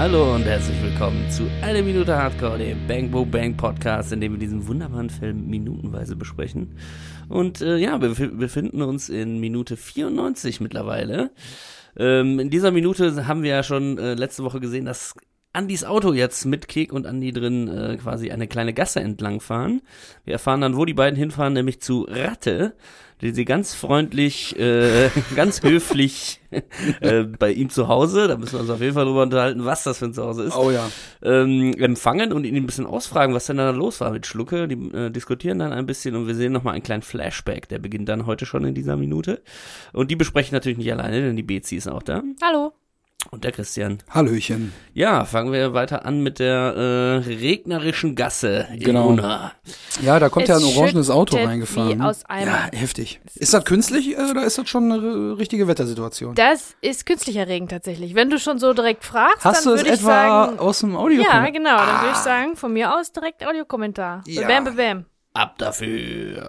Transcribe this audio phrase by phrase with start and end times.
[0.00, 4.32] Hallo und herzlich willkommen zu Eine Minute Hardcore, dem Bang Bo Bang Podcast, in dem
[4.32, 6.74] wir diesen wunderbaren Film minutenweise besprechen.
[7.28, 11.32] Und äh, ja, wir bef- befinden uns in Minute 94 mittlerweile.
[11.98, 15.12] Ähm, in dieser Minute haben wir ja schon äh, letzte Woche gesehen, dass
[15.52, 19.82] Andys Auto jetzt mit Kek und Andi drin äh, quasi eine kleine Gasse entlang fahren.
[20.24, 22.74] Wir erfahren dann, wo die beiden hinfahren, nämlich zu Ratte,
[23.20, 26.40] die sie ganz freundlich, äh, ganz höflich
[27.00, 29.84] äh, bei ihm zu Hause, da müssen wir uns auf jeden Fall drüber unterhalten, was
[29.84, 30.90] das für ein Zuhause ist, Oh ja.
[31.22, 34.68] ähm, empfangen und ihn ein bisschen ausfragen, was denn da los war mit Schlucke.
[34.68, 38.08] Die äh, diskutieren dann ein bisschen und wir sehen nochmal einen kleinen Flashback, der beginnt
[38.08, 39.42] dann heute schon in dieser Minute.
[39.92, 42.72] Und die besprechen natürlich nicht alleine, denn die Bezi ist auch da Hallo.
[43.30, 43.98] Und der Christian.
[44.10, 44.72] Hallöchen.
[44.94, 49.08] Ja, fangen wir weiter an mit der äh, regnerischen Gasse in Genau.
[49.08, 49.52] Unna.
[50.02, 52.00] Ja, da kommt ja ein Es orangenes Auto reingefahren.
[52.00, 53.20] ja, heftig.
[53.34, 56.34] Ist das künstlich äh, oder ist das schon eine richtige Wettersituation?
[56.34, 58.14] Das ist künstlicher Regen tatsächlich.
[58.14, 60.58] Wenn du schon so direkt fragst, Hast dann du es würde ich etwa sagen.
[60.58, 61.22] aus dem Audio?
[61.22, 61.76] Ja, genau.
[61.76, 64.22] Dann würde ich sagen, von mir aus direkt Audiokommentar.
[64.26, 64.46] Ja.
[64.48, 65.04] Bam, bam, bam.
[65.34, 66.48] Ab dafür.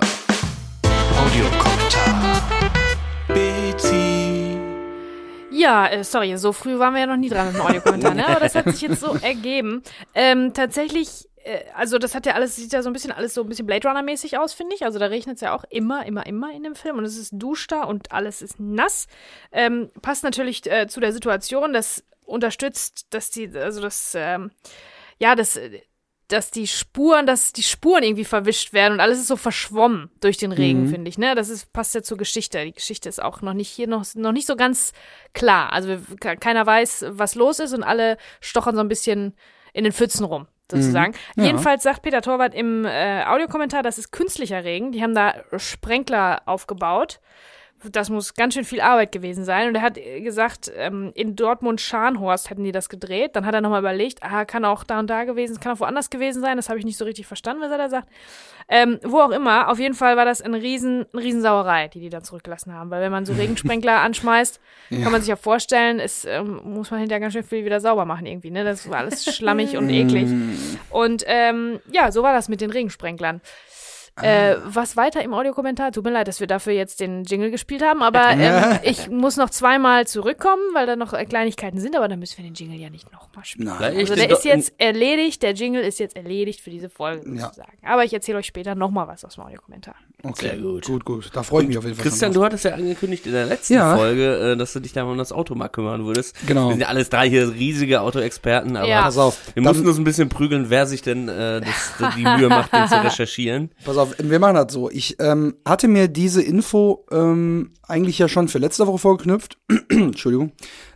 [1.19, 2.41] Audiokommentar.
[3.28, 4.11] Bezi.
[5.62, 8.28] Ja, äh, sorry, so früh waren wir ja noch nie dran mit dem Audiokommentar, ne?
[8.28, 9.84] Aber das hat sich jetzt so ergeben.
[10.16, 13.44] Ähm, tatsächlich, äh, also das hat ja alles, sieht ja so ein bisschen alles so
[13.44, 14.86] ein bisschen Blade Runner-mäßig aus, finde ich.
[14.86, 17.34] Also da regnet es ja auch immer, immer, immer in dem Film und es ist
[17.34, 19.06] duster und alles ist nass.
[19.52, 24.50] Ähm, passt natürlich äh, zu der Situation, das unterstützt, dass die, also das, ähm,
[25.20, 25.81] ja, das, äh,
[26.32, 30.38] dass die Spuren, dass die Spuren irgendwie verwischt werden und alles ist so verschwommen durch
[30.38, 31.36] den Regen, finde ich, ne?
[31.36, 32.64] Das ist, passt ja zur Geschichte.
[32.64, 34.94] Die Geschichte ist auch noch nicht hier noch, noch nicht so ganz
[35.34, 35.74] klar.
[35.74, 39.36] Also keiner weiß, was los ist und alle stochern so ein bisschen
[39.74, 40.48] in den Pfützen rum.
[40.72, 41.14] Sozusagen.
[41.36, 41.44] Ja.
[41.44, 44.94] Jedenfalls sagt Peter Torwart im äh, Audiokommentar, das ist künstlicher Regen.
[44.94, 47.20] Die haben da Sprenkler aufgebaut.
[47.92, 49.68] Das muss ganz schön viel Arbeit gewesen sein.
[49.68, 53.36] Und er hat gesagt, ähm, in Dortmund-Scharnhorst hätten die das gedreht.
[53.36, 56.09] Dann hat er nochmal überlegt, ah, kann auch da und da gewesen, kann auch woanders
[56.09, 56.58] gewesen sein.
[56.58, 58.08] Das habe ich nicht so richtig verstanden, was er da sagt.
[58.68, 62.09] Ähm, wo auch immer, auf jeden Fall war das eine riesen, eine Riesensauerei, die die
[62.09, 62.90] da zurückgelassen haben.
[62.90, 64.59] Weil wenn man so Regensprenkler anschmeißt,
[65.03, 68.06] kann man sich ja vorstellen, es ähm, muss man hinterher ganz schön viel wieder sauber
[68.06, 68.52] machen irgendwie.
[68.52, 68.64] Ne?
[68.64, 70.30] Das war alles schlammig und eklig.
[70.90, 73.41] Und ähm, ja, so war das mit den Regensprenklern.
[74.22, 75.91] Äh, was weiter im Audiokommentar?
[75.91, 79.38] Tut mir leid, dass wir dafür jetzt den Jingle gespielt haben, aber ähm, ich muss
[79.38, 82.77] noch zweimal zurückkommen, weil da noch äh, Kleinigkeiten sind, aber dann müssen wir den Jingle
[82.79, 83.69] ja nicht nochmal spielen.
[83.69, 83.95] Nein.
[83.97, 87.45] Also der ist jetzt erledigt, der Jingle ist jetzt erledigt für diese Folge Ja.
[87.45, 87.77] sozusagen.
[87.83, 89.95] Aber ich erzähle euch später nochmal was aus dem Audiokommentar.
[90.24, 90.86] Okay, Sehr gut.
[90.86, 91.30] Gut, gut.
[91.34, 92.04] Da freue ich mich auf jeden Fall.
[92.04, 93.96] Christian, schon du hattest ja angekündigt in der letzten Ja.
[93.98, 96.36] Folge, äh, dass du dich da mal um das Auto mal kümmern würdest.
[96.46, 96.68] Genau.
[96.68, 99.02] Wir sind ja alles drei hier riesige Autoexperten, aber Ja.
[99.04, 99.38] Pass auf.
[99.54, 102.88] wir mussten uns ein bisschen prügeln, wer sich denn äh, das, die Mühe macht, den
[102.88, 103.72] zu recherchieren.
[103.84, 104.90] Pass auf, wir machen das so.
[104.92, 109.57] Ich ähm, hatte mir diese Info ähm, eigentlich ja schon für letzte Woche vorgeknüpft.
[109.90, 110.53] Entschuldigung.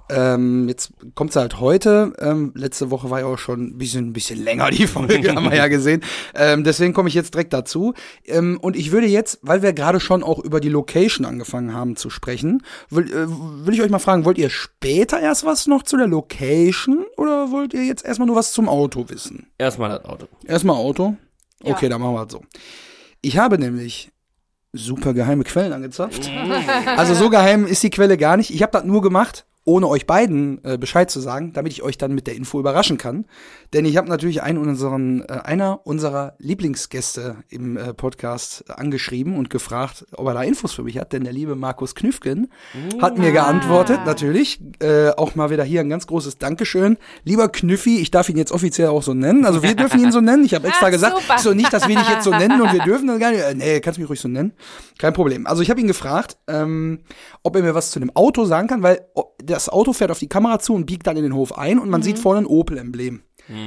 [0.07, 2.13] Ähm, jetzt kommt's halt heute.
[2.19, 5.49] Ähm, letzte Woche war ja auch schon ein bisschen, ein bisschen länger die Folge, haben
[5.49, 6.03] wir ja gesehen.
[6.35, 7.93] Ähm, deswegen komme ich jetzt direkt dazu.
[8.23, 11.95] Ähm, und ich würde jetzt, weil wir gerade schon auch über die Location angefangen haben
[11.95, 15.81] zu sprechen, will, äh, will ich euch mal fragen, wollt ihr später erst was noch
[15.81, 19.47] zu der Location oder wollt ihr jetzt erstmal nur was zum Auto wissen?
[19.57, 20.27] Erstmal das Auto.
[20.45, 21.15] Erstmal Auto?
[21.63, 21.73] Ja.
[21.73, 22.43] Okay, dann machen wir es so.
[23.21, 24.11] Ich habe nämlich
[24.77, 26.29] super geheime Quellen angezapft.
[26.97, 28.53] Also so geheim ist die Quelle gar nicht.
[28.53, 31.97] Ich habe das nur gemacht, ohne euch beiden äh, Bescheid zu sagen, damit ich euch
[31.97, 33.25] dann mit der Info überraschen kann.
[33.73, 39.49] Denn ich habe natürlich einen unseren, äh, einer unserer Lieblingsgäste im äh, Podcast angeschrieben und
[39.49, 41.13] gefragt, ob er da Infos für mich hat.
[41.13, 42.51] Denn der liebe Markus Knüffgen
[43.01, 44.61] hat mir geantwortet, natürlich.
[44.79, 46.97] Äh, auch mal wieder hier ein ganz großes Dankeschön.
[47.23, 49.45] Lieber Knüffi, ich darf ihn jetzt offiziell auch so nennen.
[49.45, 50.45] Also wir dürfen ihn so nennen.
[50.45, 51.39] Ich habe extra Ach, gesagt, super.
[51.39, 53.41] so nicht, dass wir dich jetzt so nennen und wir dürfen das gar nicht.
[53.41, 54.53] Äh, nee, kannst mich ruhig so nennen.
[54.99, 55.47] Kein Problem.
[55.47, 56.99] Also ich habe ihn gefragt, ähm,
[57.41, 59.05] ob er mir was zu dem Auto sagen kann, weil
[59.45, 61.89] das Auto fährt auf die Kamera zu und biegt dann in den Hof ein und
[61.89, 62.03] man Mhm.
[62.05, 63.21] sieht vorne ein Opel-Emblem.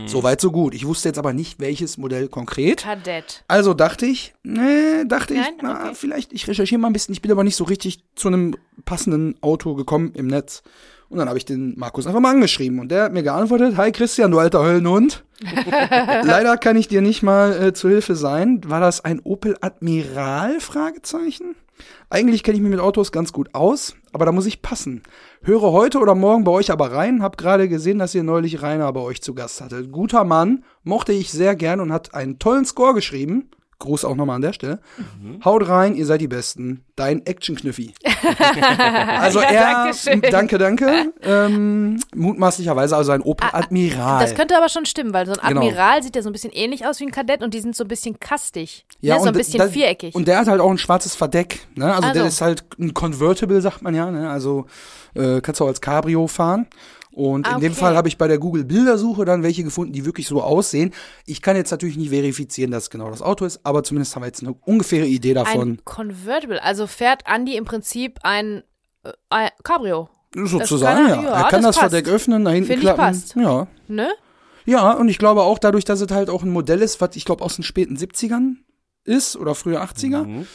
[0.06, 0.74] So weit, so gut.
[0.74, 2.82] Ich wusste jetzt aber nicht, welches Modell konkret.
[2.82, 3.44] Kadett.
[3.46, 5.52] Also dachte ich, nee, dachte ich, Nein?
[5.62, 5.94] na, Okay.
[5.94, 7.12] vielleicht, ich recherchiere mal ein bisschen.
[7.12, 10.64] Ich bin aber nicht so richtig zu einem passenden Auto gekommen im Netz.
[11.08, 13.92] Und dann habe ich den Markus einfach mal angeschrieben und der hat mir geantwortet, hi
[13.92, 15.22] Christian, du alter Höllenhund.
[16.24, 18.60] Leider kann ich dir nicht mal äh, zu Hilfe sein.
[18.66, 20.58] War das ein Opel Admiral?
[20.60, 21.54] Fragezeichen.
[22.10, 25.02] Eigentlich kenne ich mich mit Autos ganz gut aus, aber da muss ich passen.
[25.42, 27.22] Höre heute oder morgen bei euch aber rein.
[27.22, 29.92] Hab gerade gesehen, dass ihr neulich Rainer bei euch zu Gast hattet.
[29.92, 33.50] Guter Mann, mochte ich sehr gern und hat einen tollen Score geschrieben.
[33.80, 34.80] Gruß auch nochmal an der Stelle.
[35.44, 36.84] Haut rein, ihr seid die Besten.
[36.96, 37.94] Dein Action-Knüffi.
[39.20, 40.20] also Ja, er, Dankeschön.
[40.30, 41.12] danke, danke.
[41.22, 44.20] Ähm, mutmaßlicherweise also ein Opel Admiral.
[44.20, 45.60] Das könnte aber schon stimmen, weil so ein Genau.
[45.60, 47.84] Admiral sieht ja so ein bisschen ähnlich aus wie ein Kadett und die sind so
[47.84, 48.84] ein bisschen kastig.
[49.00, 49.20] Ja, ne?
[49.22, 50.14] So ein bisschen da- viereckig.
[50.14, 51.66] Und der hat halt auch ein schwarzes Verdeck.
[51.76, 51.86] Ne?
[51.86, 52.24] Also, der Also.
[52.26, 54.10] ist halt ein Convertible, sagt man ja.
[54.10, 54.28] Ne?
[54.28, 54.66] Also
[55.14, 56.66] äh, kannst du auch als Cabrio fahren.
[57.18, 57.80] Und Ah, in dem okay.
[57.80, 60.94] Fall habe ich bei der Google-Bildersuche dann welche gefunden, die wirklich so aussehen.
[61.26, 64.22] Ich kann jetzt natürlich nicht verifizieren, dass es genau das Auto ist, aber zumindest haben
[64.22, 65.70] wir jetzt eine ungefähre Idee davon.
[65.72, 66.62] Ein Convertible.
[66.62, 68.62] Also fährt Andy im Prinzip ein,
[69.02, 70.08] äh, ein Cabrio.
[70.32, 71.22] Sozusagen, er- ja.
[71.22, 71.90] ja, Er kann das das.
[71.90, 73.00] Verdeck öffnen, nach hinten Finde ich klappen.
[73.00, 73.34] passt.
[73.34, 73.66] Ja.
[73.88, 74.08] Ne?
[74.64, 77.24] Ja, und ich glaube auch dadurch, dass es halt auch ein Modell ist, was ich
[77.24, 78.56] glaube aus den späten 70ern
[79.04, 80.24] ist oder frühe 80er.
[80.24, 80.46] Mhm.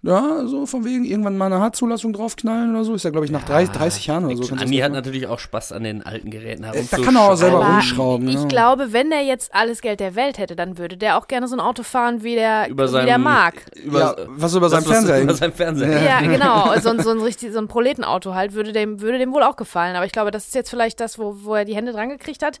[0.00, 2.94] Ja, so von wegen irgendwann mal eine Hartzulassung draufknallen oder so.
[2.94, 4.54] Ist ja, glaube ich, nach 30, 30 Jahren oder so.
[4.54, 7.04] Andi hat natürlich auch Spaß an den alten Geräten da herumzuschrauben.
[7.04, 8.28] kann er auch selber Aber rumschrauben.
[8.28, 8.44] ich ja.
[8.46, 11.56] glaube, wenn der jetzt alles Geld der Welt hätte, dann würde der auch gerne so
[11.56, 13.54] ein Auto fahren, wie der, über wie seinem, der mag.
[13.84, 16.02] Über, ja, was über seinem was Fernseher Über seinem Fernseher.
[16.02, 16.74] Ja, genau.
[16.80, 19.56] So, ein- so ein richtig, so ein Proletenauto halt, würde dem, würde dem wohl auch
[19.56, 19.96] gefallen.
[19.96, 22.44] Aber ich glaube, das ist jetzt vielleicht das, wo, wo er die Hände dran gekriegt
[22.44, 22.60] hat.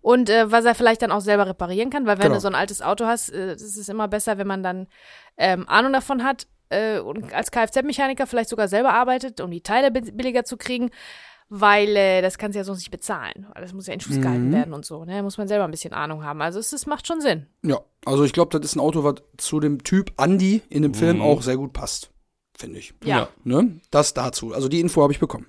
[0.00, 2.36] Und äh, was er vielleicht dann auch selber reparieren kann, weil wenn Genau.
[2.36, 4.86] du so ein altes Auto hast, äh, es ist immer besser, wenn man dann
[5.36, 9.90] ähm, Ahnung davon hat äh, und als Kfz-Mechaniker vielleicht sogar selber arbeitet, um die Teile
[9.90, 10.90] bi- billiger zu kriegen,
[11.50, 13.46] weil äh, das kannst du ja sonst nicht bezahlen.
[13.54, 14.52] Das muss ja in Schuss gehalten Mhm.
[14.52, 15.04] werden und so.
[15.04, 15.22] Ne?
[15.22, 16.42] Muss man selber ein bisschen Ahnung haben.
[16.42, 17.46] Also es, es macht schon Sinn.
[17.62, 20.92] Ja, also ich glaube, das ist ein Auto, was zu dem Typ Andy in dem
[20.94, 21.22] Film Mhm.
[21.22, 22.10] auch sehr gut passt.
[22.56, 22.92] Finde ich.
[23.04, 23.18] Ja.
[23.20, 23.28] Ja.
[23.44, 23.80] Ne?
[23.90, 24.52] Das dazu.
[24.52, 25.46] Also die Info habe ich bekommen.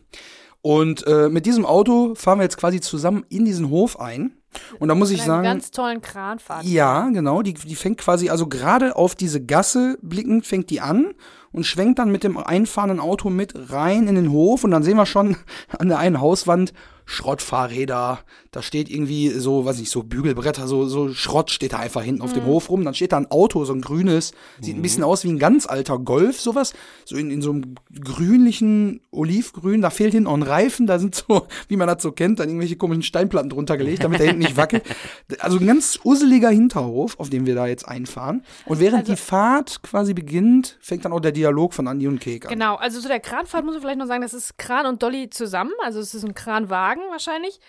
[0.62, 4.38] Und äh, mit diesem Auto fahren wir jetzt quasi zusammen in diesen Hof ein.
[4.80, 5.44] Und da muss ich sagen.
[5.44, 6.66] ganz tollen Kranfahrt.
[6.66, 7.42] Ja, genau.
[7.42, 11.14] Die, die fängt quasi, also gerade auf diese Gasse blickend, fängt die an
[11.52, 14.64] und schwenkt dann mit dem einfahrenden Auto mit rein in den Hof.
[14.64, 15.38] Und dann sehen wir schon
[15.78, 16.74] an der einen Hauswand
[17.10, 18.20] Schrottfahrräder.
[18.52, 22.22] Da steht irgendwie so, weiß nicht, so Bügelbretter, so, so Schrott steht da einfach hinten
[22.22, 22.84] auf dem Hof rum.
[22.84, 24.32] Dann steht da ein Auto, so ein grünes.
[24.62, 26.74] Sieht ein bisschen aus wie ein ganz alter Golf, sowas.
[27.06, 29.82] So in, in so einem grünlichen Olivgrün.
[29.82, 30.88] Da fehlt hinten auch ein Reifen.
[30.88, 34.20] Da sind so, wie man das so kennt, dann irgendwelche komischen Steinplatten drunter gelegt, damit
[34.20, 34.84] der hinten nicht wackelt.
[35.40, 38.44] Also ein ganz usseliger Hinterhof, auf dem wir da jetzt einfahren.
[38.66, 42.20] Und während Also- die Fahrt quasi beginnt, fängt dann auch der Dialog von Andi und
[42.20, 42.52] Kek an.
[42.52, 45.30] Genau, also zu der Kranfahrt muss man vielleicht noch sagen, das ist Kran und Dolly
[45.30, 47.60] zusammen, also es ist ein Kranwagen wahrscheinlich.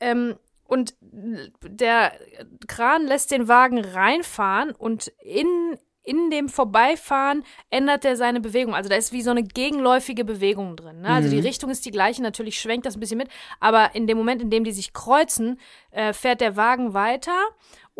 [0.00, 2.12] Ähm, und der
[2.68, 8.76] Kran lässt den Wagen reinfahren und in, in dem Vorbeifahren ändert er seine Bewegung.
[8.76, 11.00] Also da ist wie so eine gegenläufige Bewegung drin.
[11.00, 11.08] Ne?
[11.08, 14.16] Also die Richtung ist die gleiche, natürlich schwenkt das ein bisschen mit, aber in dem
[14.16, 15.58] Moment, in dem die sich kreuzen,
[15.90, 17.36] äh, fährt der Wagen weiter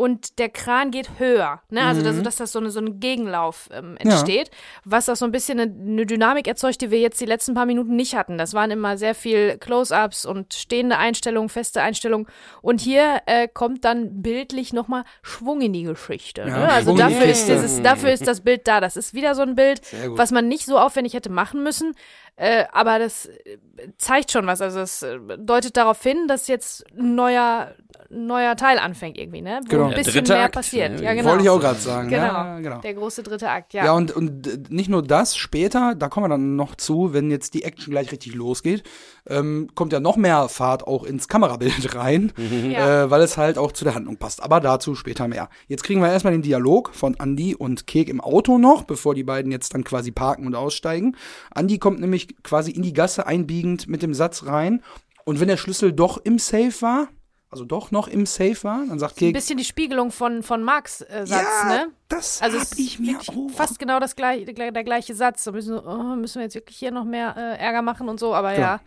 [0.00, 1.60] und der Kran geht höher.
[1.68, 1.82] Ne?
[1.82, 4.50] Also das, dass das so, eine, so ein Gegenlauf ähm, entsteht,
[4.82, 7.66] was auch so ein bisschen eine, eine Dynamik erzeugt, die wir jetzt die letzten paar
[7.66, 8.38] Minuten nicht hatten.
[8.38, 12.28] Das waren immer sehr viel Close-ups und stehende Einstellungen, feste Einstellungen.
[12.62, 16.46] Und hier äh, kommt dann bildlich nochmal Schwung in die Geschichte.
[16.46, 16.72] Ja, ne?
[16.72, 18.80] Also dafür ist, dieses, dafür ist das Bild da.
[18.80, 21.94] Das ist wieder so ein Bild, was man nicht so aufwendig hätte machen müssen.
[22.40, 23.58] Äh, aber das äh,
[23.98, 24.62] zeigt schon was.
[24.62, 27.74] Also es äh, deutet darauf hin, dass jetzt ein neuer,
[28.10, 29.60] neuer Teil anfängt irgendwie, ne?
[29.64, 29.88] Wo Genau.
[29.88, 30.98] ein bisschen mehr Akt, passiert.
[30.98, 31.04] ne?
[31.04, 31.30] Ja, genau.
[31.30, 32.08] Wollte ich auch gerade sagen.
[32.08, 32.22] Genau.
[32.24, 32.78] Ja, genau.
[32.80, 33.84] Der große dritte Akt, ja.
[33.84, 37.30] Ja, und, und äh, nicht nur das, später, da kommen wir dann noch zu, wenn
[37.30, 38.82] jetzt die Action gleich richtig losgeht,
[39.28, 42.32] ähm, kommt ja noch mehr Fahrt auch ins Kamerabild rein,
[42.70, 43.04] Ja.
[43.04, 44.42] äh, weil es halt auch zu der Handlung passt.
[44.42, 45.48] Aber dazu später mehr.
[45.68, 49.24] Jetzt kriegen wir erstmal den Dialog von Andy und Kek im Auto noch, bevor die
[49.24, 51.16] beiden jetzt dann quasi parken und aussteigen.
[51.54, 54.82] Andy kommt nämlich quasi in die Gasse einbiegend mit dem Satz rein.
[55.24, 57.08] Und wenn der Schlüssel doch im Safe war,
[57.50, 61.00] also doch noch im Safe war, dann sagt ein bisschen die Spiegelung von, von Marx
[61.00, 61.86] äh, Satz, ja, ne?
[62.08, 65.44] das Also hab ich mir auch fast genau das gleiche, der, der gleiche Satz.
[65.44, 68.20] Da müssen, wir- oh, müssen wir jetzt wirklich hier noch mehr äh, Ärger machen und
[68.20, 68.60] so, aber Genau.
[68.66, 68.80] ja,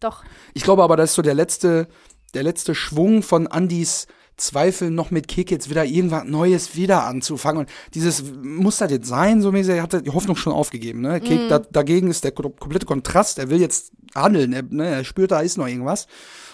[0.00, 0.24] doch.
[0.54, 1.86] Ich glaube aber, das ist so der letzte,
[2.34, 4.06] der letzte Schwung von Andys
[4.36, 7.62] Zweifel, noch mit Kick jetzt wieder irgendwas Neues wieder anzufangen.
[7.62, 11.00] Und dieses, muss das jetzt sein, so mäßig, er hat die Hoffnung schon aufgegeben.
[11.00, 11.20] Ne?
[11.20, 14.86] Kick, da, dagegen ist der ko- komplette Kontrast, er will jetzt handeln, er, ne?
[14.86, 16.06] er spürt, da ist noch irgendwas.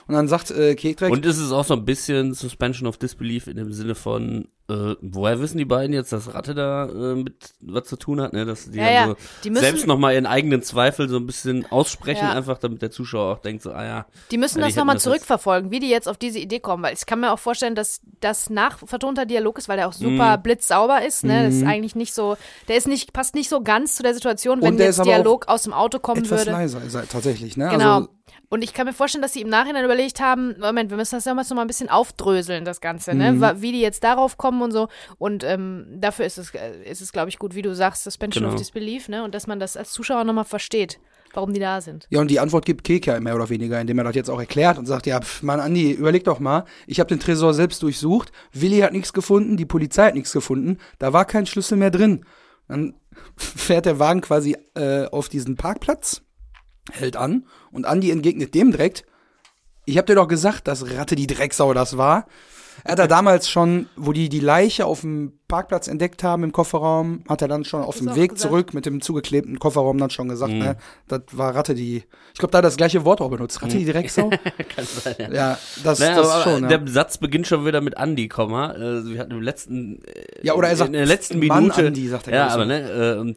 [0.06, 2.99] Und dann sagt äh, Kek direkt, Und ist es auch so ein bisschen Suspension of
[2.99, 7.14] Disbelief in dem Sinne von, äh, woher wissen die beiden jetzt, dass Ratte da äh,
[7.16, 8.47] mit was zu tun hat, ne?
[8.47, 9.06] Dass die Ja, ja.
[9.09, 12.33] so Die müssen- selbst nochmal ihren eigenen Zweifel so ein bisschen aussprechen, Ja.
[12.33, 14.06] einfach damit der Zuschauer auch denkt, so, ah ja.
[14.30, 17.04] Die müssen Ja, das nochmal zurückverfolgen, wie die jetzt auf diese Idee kommen, weil ich
[17.04, 20.42] kann mir auch vorstellen, dass das nach vertonter Dialog ist, weil der auch super Mhm.
[20.42, 21.44] blitzsauber ist, ne?
[21.44, 22.37] Das ist eigentlich nicht so,
[22.68, 25.64] der ist nicht, passt nicht so ganz zu der Situation, wenn der jetzt Dialog aus
[25.64, 26.52] dem Auto kommen etwas würde.
[26.52, 27.56] leiser ist er tatsächlich.
[27.59, 27.68] Ne?
[27.68, 27.94] Genau.
[27.97, 28.09] Also,
[28.49, 31.25] und ich kann mir vorstellen, dass sie im Nachhinein überlegt haben, Moment, wir müssen das
[31.25, 33.40] damals noch mal ein bisschen aufdröseln, das Ganze, ne?
[33.40, 34.88] Wa- Wie die jetzt darauf kommen und so.
[35.18, 38.44] Und ähm, dafür ist es, äh, ist es, glaube ich, gut, wie du sagst, Suspension
[38.44, 38.58] of Genau.
[38.58, 39.25] Disbelief, ne?
[39.25, 40.99] Und dass man das als Zuschauer noch mal versteht,
[41.32, 42.06] warum die da sind.
[42.11, 44.38] Ja, und die Antwort gibt Kek ja mehr oder weniger, indem er das jetzt auch
[44.38, 47.82] erklärt und sagt, ja, pf, Mann, Andi, überleg doch mal, ich habe den Tresor selbst
[47.82, 51.90] durchsucht, Willi hat nichts gefunden, die Polizei hat nichts gefunden, da war kein Schlüssel mehr
[51.90, 52.25] drin.
[52.68, 52.94] Dann
[53.37, 56.23] fährt der Wagen quasi äh, auf diesen Parkplatz,
[56.92, 59.04] hält an und Andi entgegnet dem direkt,
[59.87, 62.26] ich hab dir doch gesagt, dass Ratte die Drecksau das war.
[62.83, 66.52] Er hat da damals schon, wo die die Leiche auf dem Parkplatz entdeckt haben im
[66.52, 68.40] Kofferraum, hat er dann schon auf dem Weg gesagt.
[68.40, 70.59] zurück mit dem zugeklebten Kofferraum dann schon gesagt, Mhm.
[70.59, 70.76] ne,
[71.07, 71.99] das war Ratte die,
[72.33, 73.62] ich glaube, da hat er das gleiche Wort auch benutzt.
[73.62, 74.31] Ratte die Drecksau?
[74.75, 75.31] Kann sein, ja.
[75.33, 76.69] ja, das, Naja, das schon, ja.
[76.76, 78.75] Der Satz beginnt schon wieder mit Andi, Komma.
[78.75, 80.00] Äh, wir hatten im letzten,
[80.43, 81.87] Ja, oder er sagt, in der letzten Mann, Minute.
[81.87, 83.35] Andi, sagt er, ja, aber ne, äh,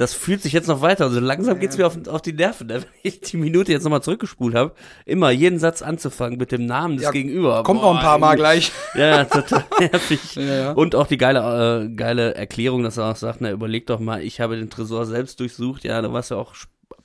[0.00, 1.04] das fühlt sich jetzt noch weiter.
[1.04, 2.68] Also langsam geht's mir auf, auf die Nerven.
[2.68, 2.74] Ne?
[2.82, 4.72] Wenn ich die Minute jetzt nochmal zurückgespult habe,
[5.04, 7.62] immer jeden Satz anzufangen mit dem Namen des Ja, Gegenüber.
[7.64, 8.72] Kommt Boah, noch ein paar Mal gleich.
[8.94, 10.34] Ja, total nervig.
[10.36, 10.72] Ja, ja.
[10.72, 14.22] Und auch die geile, äh, geile Erklärung, dass er auch sagt, na, überleg doch mal,
[14.22, 15.84] ich habe den Tresor selbst durchsucht.
[15.84, 16.54] Ja, da warst du auch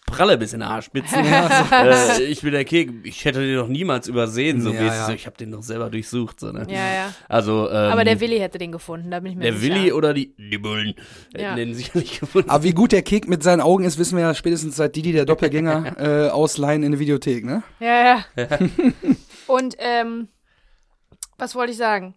[0.05, 1.15] pralle bis in der Haarspitze.
[1.71, 5.05] äh, ich bin der Kek, ich hätte den noch niemals übersehen, so Ja, ja.
[5.07, 6.65] So, ich habe den doch selber durchsucht, so, ne?
[6.69, 7.13] Ja, ja.
[7.27, 9.75] Also, ähm, Aber der Willi hätte den gefunden, da bin ich mir der sicher.
[9.75, 10.93] Willi oder die, die Bullen
[11.33, 11.55] hätten Ja.
[11.55, 12.49] den sicherlich gefunden.
[12.49, 15.11] Aber wie gut der Kek mit seinen Augen ist, wissen wir ja spätestens seit Didi
[15.11, 15.95] der Doppelgänger
[16.27, 17.63] äh, ausleihen in der Videothek, ne?
[17.79, 18.47] Ja, ja.
[19.47, 20.27] Und ähm,
[21.37, 22.15] was wollte ich sagen?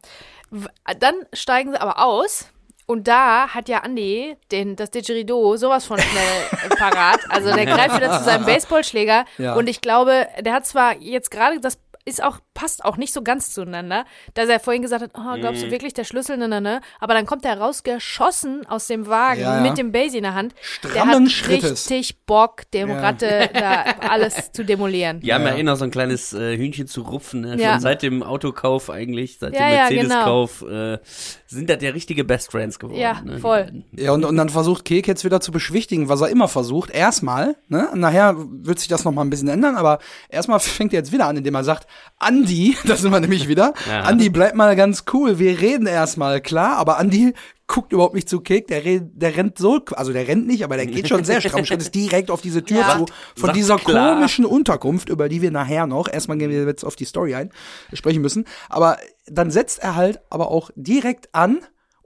[0.50, 0.66] W-
[1.00, 2.48] Dann steigen sie aber aus.
[2.90, 7.20] Und da hat ja Andi den, das Didgeridoo sowas von schnell parat.
[7.28, 9.26] Also der greift wieder zu seinem Baseballschläger.
[9.36, 9.54] Ja.
[9.56, 11.78] Und ich glaube, der hat zwar jetzt gerade, das
[12.08, 15.62] ist auch, passt auch nicht so ganz zueinander, dass er vorhin gesagt hat, oh, glaubst
[15.62, 15.66] Mhm.
[15.66, 16.80] du wirklich der Schlüssel, ne, ne, ne?
[17.00, 19.60] Aber dann kommt er rausgeschossen aus dem Wagen Ja, ja.
[19.62, 20.54] mit dem Basie in der Hand.
[20.82, 21.90] der Strammen hat Schrittes.
[21.90, 23.00] richtig Bock, dem Ja.
[23.00, 25.20] Ratte da alles zu demolieren.
[25.22, 27.56] Ja eh noch so ein kleines äh, Hühnchen zu rupfen, ne?
[27.58, 27.72] Ja.
[27.72, 30.98] Schon seit dem Autokauf eigentlich, seit Ja, dem ja, Mercedes-Kauf, äh,
[31.46, 32.98] sind das ja richtige Best Friends geworden.
[33.00, 33.38] Ja, ne?
[33.38, 33.84] voll.
[33.92, 36.90] Ja, und, und dann versucht Kek jetzt wieder zu beschwichtigen, was er immer versucht.
[36.90, 37.88] Erstmal, ne?
[37.94, 39.98] Nachher wird sich das noch mal ein bisschen ändern, aber
[40.28, 41.86] erstmal fängt er jetzt wieder an, indem er sagt,
[42.18, 44.00] Andi, das sind wir nämlich wieder, Ja.
[44.02, 47.34] Andi, bleib mal ganz cool, wir reden erstmal, klar, aber Andi
[47.66, 50.86] guckt überhaupt nicht zu Kek, der, der rennt so, also der rennt nicht, aber der
[50.86, 52.96] geht schon sehr stramm, Schritt ist direkt auf diese Tür Ja.
[52.96, 54.14] zu, von dieser klar.
[54.14, 57.50] komischen Unterkunft, über die wir nachher noch, erstmal gehen wir jetzt auf die Story ein,
[57.92, 61.58] sprechen müssen, aber dann setzt er halt aber auch direkt an,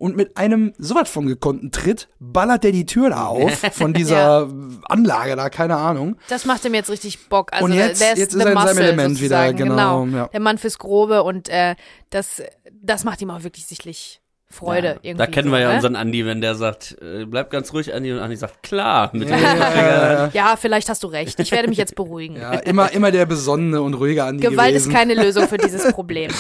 [0.03, 4.49] und mit einem sowas von gekonnten Tritt ballert der die Tür da auf von dieser
[4.89, 6.17] Anlage da, keine Ahnung.
[6.29, 7.53] Das macht ihm jetzt richtig Bock.
[7.53, 10.27] Also Und jetzt- der ist jetzt ist er in seinem Element wieder, sozusagen, genau, ja.
[10.27, 11.77] Der Mann fürs Grobe und äh,
[12.11, 12.43] das,
[12.83, 14.21] das macht ihm auch wirklich sichtlich
[14.53, 15.17] Freude Ja, irgendwie.
[15.19, 15.75] Da kennen so, wir ja ne?
[15.77, 19.29] unseren Andi, wenn der sagt, äh, bleib ganz ruhig, Andi, und Andi sagt, klar, mit
[19.29, 21.41] dem Ja, Ja, vielleicht hast du recht.
[21.41, 22.37] Ich werde mich jetzt beruhigen.
[22.37, 24.91] ja, immer, immer der besonnene und ruhige Andi Gewalt gewesen.
[24.91, 26.31] ist keine Lösung für dieses Problem.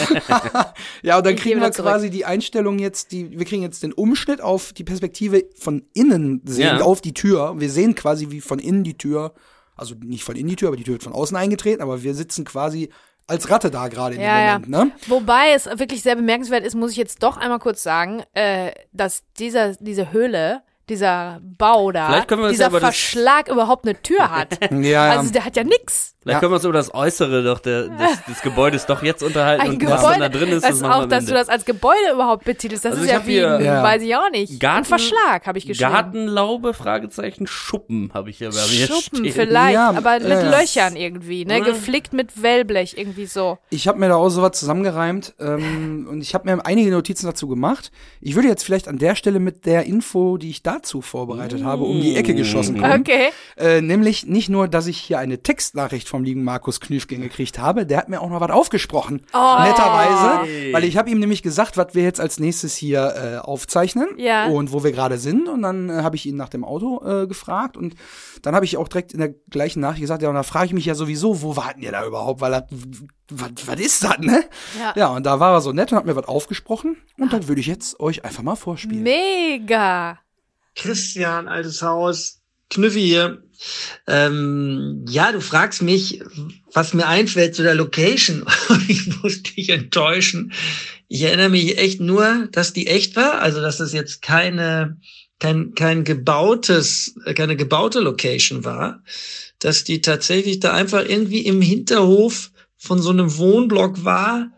[1.02, 3.92] ja, und dann Ich kriegen wir quasi die Einstellung jetzt, die, wir kriegen jetzt den
[3.92, 6.80] Umschnitt auf die Perspektive von innen sehen, Ja.
[6.82, 7.54] auf die Tür.
[7.58, 9.32] Wir sehen quasi, wie von innen die Tür,
[9.76, 12.14] also nicht von innen die Tür, aber die Tür wird von außen eingetreten, aber wir
[12.14, 12.90] sitzen quasi
[13.26, 14.52] als Ratte da gerade in Ja, dem ja.
[14.54, 14.90] Moment, ne?
[15.08, 19.22] Wobei es wirklich sehr bemerkenswert ist, muss ich jetzt doch einmal kurz sagen, äh, dass
[19.38, 23.48] dieser, diese Höhle, dieser Bau da, Vielleicht können wir uns dieser ja über das- Verschlag
[23.48, 24.58] überhaupt eine Tür hat.
[24.70, 24.78] Ja,
[25.12, 25.18] ja.
[25.18, 26.10] Also der hat ja nix.
[26.22, 26.40] Vielleicht Ja.
[26.40, 29.70] können wir uns über das Äußere doch der, des, des Gebäudes doch jetzt unterhalten Ein
[29.72, 31.40] und was dann da Gebäude, drin ist, das machen wir auch, am dass du Ende.
[31.40, 33.82] das als Gebäude überhaupt betitelst, das Also ist ich ja wie, hier- ein- Ja.
[33.82, 34.60] weiß ich auch nicht.
[34.60, 35.90] Garten- ein Verschlag habe ich geschrieben.
[35.92, 39.32] Gartenlaube, Fragezeichen, Schuppen habe ich hier bei mir Schuppen stehen.
[39.32, 40.28] vielleicht, Ja, aber mit.
[40.28, 41.60] Löchern irgendwie, ne?
[41.60, 43.58] Geflickt mit Wellblech irgendwie so.
[43.70, 47.48] Ich habe mir da auch sowas zusammengereimt ähm, und ich habe mir einige Notizen dazu
[47.48, 47.90] gemacht.
[48.20, 51.84] Ich würde jetzt vielleicht an der Stelle mit der Info, die ich dazu vorbereitet habe,
[51.84, 53.00] um die Ecke geschossen kommen.
[53.00, 53.28] Okay.
[53.56, 57.86] Äh, nämlich nicht nur, dass ich hier eine Textnachricht vom lieben Markus Knüfgen gekriegt habe,
[57.86, 59.22] der hat mir auch noch was aufgesprochen.
[59.32, 59.56] Oh.
[59.62, 60.72] Netterweise.
[60.72, 64.46] Weil ich habe ihm nämlich gesagt, was wir jetzt als nächstes hier äh, aufzeichnen Ja.
[64.48, 65.48] und wo wir gerade sind.
[65.48, 67.94] Und dann äh, habe ich ihn nach dem Auto äh, gefragt und
[68.42, 70.72] dann habe ich auch direkt in der gleichen Nachricht gesagt, ja, und da frage ich
[70.72, 72.40] mich ja sowieso, wo warten ihr da überhaupt?
[72.40, 72.64] Weil das,
[73.30, 74.44] was, was ist das, ne?
[74.78, 74.92] Ja.
[74.96, 76.96] Ja, und da war er so nett und hat mir was aufgesprochen.
[77.18, 79.02] Und das würde ich jetzt euch einfach mal vorspielen.
[79.02, 80.18] Mega.
[80.74, 83.42] Christian, altes Haus, Knüffi hier.
[84.06, 86.20] Ähm, ja, du fragst mich,
[86.72, 88.44] was mir einfällt zu der Location.
[88.88, 90.52] ich muss dich enttäuschen.
[91.08, 94.98] Ich erinnere mich echt nur, dass die echt war, also dass das jetzt keine,
[95.38, 99.02] kein, kein gebautes, keine gebaute Location war,
[99.58, 104.50] dass die tatsächlich da einfach irgendwie im Hinterhof von so einem Wohnblock war.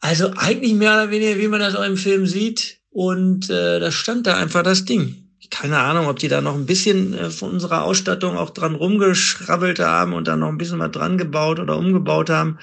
[0.00, 2.80] Also eigentlich mehr oder weniger, wie man das auch im Film sieht.
[2.90, 5.23] Und äh, da stand da einfach das Ding.
[5.54, 9.78] Keine Ahnung, ob die da noch ein bisschen äh, von unserer Ausstattung auch dran rumgeschrabbelt
[9.78, 12.58] haben und da noch ein bisschen was dran gebaut oder umgebaut haben.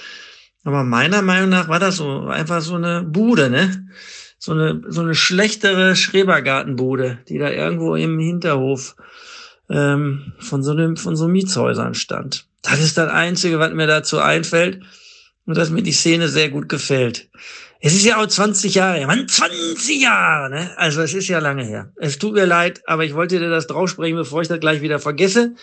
[0.65, 3.87] Aber meiner Meinung nach war das so einfach so eine Bude, ne?
[4.39, 8.97] So eine, so eine schlechtere Schrebergartenbude, die da irgendwo im Hinterhof
[9.69, 12.45] ähm, von so einem, von so Mietshäusern stand.
[12.61, 14.81] Das ist das Einzige, was mir dazu einfällt
[15.45, 17.29] und dass mir die Szene sehr gut gefällt.
[17.83, 19.07] Es ist ja auch 20 Jahre her.
[19.07, 20.77] Mann, 20 Jahre, ne?
[20.77, 21.91] Also es ist ja lange her.
[21.97, 24.99] Es tut mir leid, aber ich wollte dir das draufsprechen, bevor ich das gleich wieder
[24.99, 25.55] vergesse.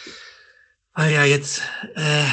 [0.94, 1.62] Weil ja jetzt
[1.94, 2.24] äh,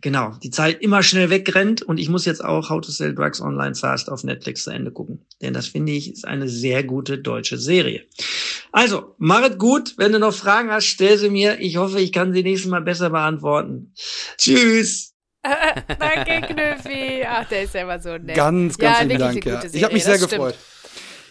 [0.00, 3.42] genau, die Zeit immer schnell wegrennt und ich muss jetzt auch How to Sell Drugs
[3.42, 5.26] Online Fast auf Netflix zu Ende gucken.
[5.42, 8.04] Denn das finde ich ist eine sehr gute deutsche Serie.
[8.72, 9.94] Also, machet gut.
[9.98, 11.60] Wenn du noch Fragen hast, stell sie mir.
[11.60, 13.92] Ich hoffe, ich kann sie nächstes Mal besser beantworten.
[14.38, 15.07] Tschüss.
[15.98, 17.24] Danke, Knöpfi.
[17.26, 18.36] Ach, der ist ja immer so nett.
[18.36, 19.64] Ganz, ganz ja, wirklich Dank.
[19.64, 19.70] Ja.
[19.72, 20.54] Ich habe mich sehr gefreut.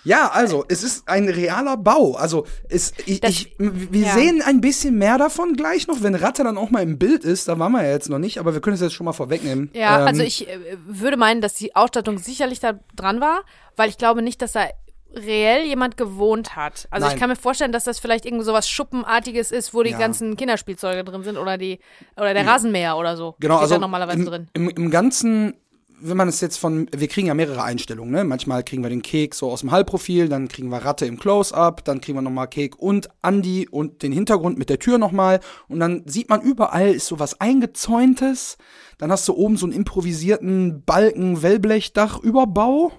[0.03, 2.13] Ja, also, es ist ein realer Bau.
[2.15, 4.13] Also, es, ich, Das- ich, wir ja.
[4.13, 7.49] sehen ein bisschen mehr davon gleich noch, wenn Ratte dann auch mal im Bild ist.
[7.49, 9.69] Da waren wir ja jetzt noch nicht, aber wir können es jetzt schon mal vorwegnehmen.
[9.73, 13.41] Ja, Ähm, also ich äh, würde meinen, dass die Ausstattung sicherlich da dran war,
[13.75, 14.67] weil ich glaube nicht, dass da
[15.15, 16.87] reell jemand gewohnt hat.
[16.91, 17.15] Also Nein.
[17.15, 19.97] ich kann mir vorstellen, dass das vielleicht irgend so was Schuppenartiges ist, wo die Ja.
[19.97, 21.79] ganzen Kinderspielzeuge drin sind oder die
[22.15, 23.35] oder der Rasenmäher oder so.
[23.39, 24.47] Genau, Steht also da normalerweise im, drin.
[24.53, 25.55] Im, im Ganzen,
[25.99, 28.23] wenn man es jetzt von, wir kriegen ja mehrere Einstellungen, ne?
[28.23, 31.83] Manchmal kriegen wir den Keks so aus dem Halbprofil, dann kriegen wir Ratte im Close-Up,
[31.85, 35.79] dann kriegen wir nochmal Kek und Andy und den Hintergrund mit der Tür nochmal und
[35.79, 38.57] dann sieht man überall ist so was eingezäuntes,
[38.99, 42.91] dann hast du oben so einen improvisierten Balken Wellblechdach-Überbau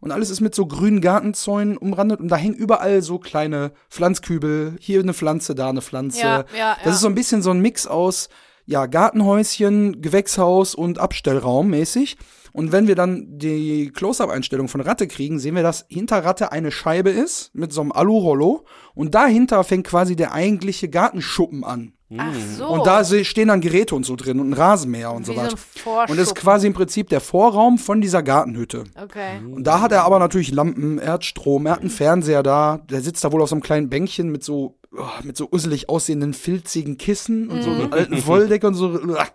[0.00, 4.76] und alles ist mit so grünen Gartenzäunen umrandet und da hängen überall so kleine Pflanzkübel,
[4.80, 6.20] hier eine Pflanze, da eine Pflanze.
[6.20, 6.90] Ja, ja, Das ja.
[6.92, 8.28] ist so ein bisschen so ein Mix aus
[8.68, 12.18] ja, Gartenhäuschen, Gewächshaus und Abstellraum mäßig.
[12.52, 16.70] Und wenn wir dann die Close-Up-Einstellung von Ratte kriegen, sehen wir, dass hinter Ratte eine
[16.70, 18.66] Scheibe ist mit so einem Alu-Rollo
[18.98, 21.92] und dahinter fängt quasi der eigentliche Gartenschuppen an.
[22.16, 22.66] Ach so.
[22.68, 25.38] Und da stehen dann Geräte und so drin und ein Rasenmäher und Wie so so
[25.40, 25.56] weiter.
[25.58, 26.10] Vorschuppen.
[26.12, 28.84] und das ist quasi im Prinzip der Vorraum von dieser Gartenhütte.
[29.02, 29.40] Okay.
[29.44, 32.78] Und da hat er aber natürlich Lampen, er hat Strom, er hat einen Fernseher da,
[32.90, 35.90] der sitzt da wohl auf so einem kleinen Bänkchen mit so, oh, mit so usselig
[35.90, 38.88] aussehenden, filzigen Kissen und so einer alten Wolldecke und so.
[38.96, 39.26] Da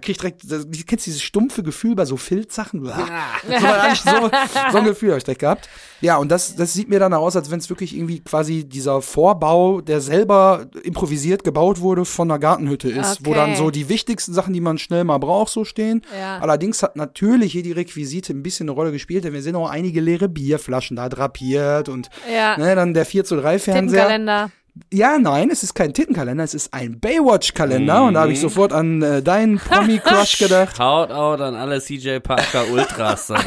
[0.00, 2.84] krieg ich direkt, das- du kennst dieses stumpfe Gefühl bei so Filzsachen?
[2.84, 4.30] So, war eigentlich so,
[4.72, 5.70] so ein Gefühl habe ich direkt gehabt.
[6.02, 9.00] Ja, und das, das sieht mir dann aus, als wenn es wirklich irgendwie quasi dieser
[9.08, 13.38] Vorbau, der selber improvisiert gebaut wurde, von einer Gartenhütte ist, wo Okay.
[13.40, 16.02] dann so die wichtigsten Sachen, die man schnell mal braucht, so stehen.
[16.18, 16.38] Ja.
[16.38, 19.70] Allerdings hat natürlich hier die Requisite ein bisschen eine Rolle gespielt, denn wir sehen auch
[19.70, 22.56] einige leere Bierflaschen da drapiert und Ja.
[22.58, 24.02] ne, dann der 4 zu 3 Fernseher.
[24.08, 24.50] Tittenkalender.
[24.92, 28.22] Ja, nein, es ist kein Tittenkalender, es ist ein Baywatch-Kalender und da Mhm.
[28.24, 30.76] habe ich sofort an äh, deinen Promi-Crush gedacht.
[30.76, 33.34] Shoutout an alle CJ Parker Ultras da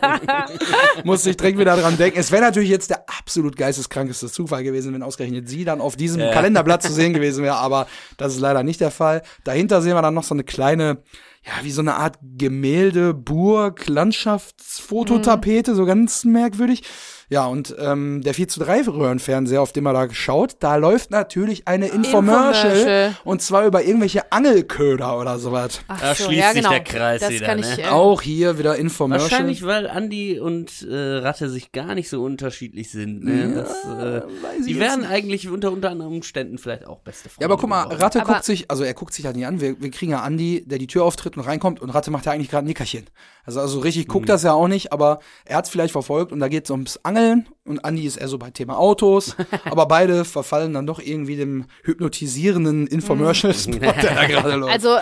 [0.00, 1.04] draußen.
[1.04, 2.18] Musste ich direkt wieder dran denken.
[2.18, 6.20] Es wäre natürlich jetzt der absolut geisteskrankeste Zufall gewesen, wenn ausgerechnet sie dann auf diesem
[6.20, 9.22] Kalenderblatt zu sehen gewesen wäre, aber das ist leider nicht der Fall.
[9.44, 10.98] Dahinter sehen wir dann noch so eine kleine,
[11.44, 16.82] ja, wie so eine Art Gemälde, Burg, Landschaftsfototapete, so ganz merkwürdig.
[17.30, 21.12] Ja, und ähm, der 4 zu 3 Röhrenfernseher, auf dem er da schaut, da läuft
[21.12, 23.16] natürlich eine Infomercial, Infomercial.
[23.22, 25.80] und zwar über irgendwelche Angelköder oder sowas.
[25.86, 26.70] Ach Da so, schließt ja, sich genau.
[26.70, 27.66] der Kreis das wieder, kann ne?
[27.72, 29.30] ich, äh, Auch hier wieder Infomercial.
[29.30, 33.22] Wahrscheinlich, weil Andy und äh, Ratte sich gar nicht so unterschiedlich sind.
[33.24, 33.54] Ne?
[33.54, 34.22] das, äh,
[34.58, 37.42] ich die wären eigentlich unter, unter anderen Umständen vielleicht auch beste Freunde.
[37.42, 37.84] Ja, aber guck mal.
[37.84, 39.60] Ratte Aber- guckt sich, also er guckt sich halt nicht an.
[39.60, 42.32] Wir, wir kriegen ja Andi, der die Tür auftritt und reinkommt und Ratte macht ja
[42.32, 43.06] eigentlich gerade ein Nickerchen.
[43.44, 46.40] Also, also richtig guckt das ja auch nicht, aber er hat es vielleicht verfolgt und
[46.40, 47.19] da geht es ums Angeln
[47.64, 51.66] und Andi ist eher so bei Thema Autos, aber beide verfallen dann doch irgendwie dem
[51.84, 54.72] hypnotisierenden Infomercial-Spot, der da gerade läuft.
[54.72, 55.00] Also äh,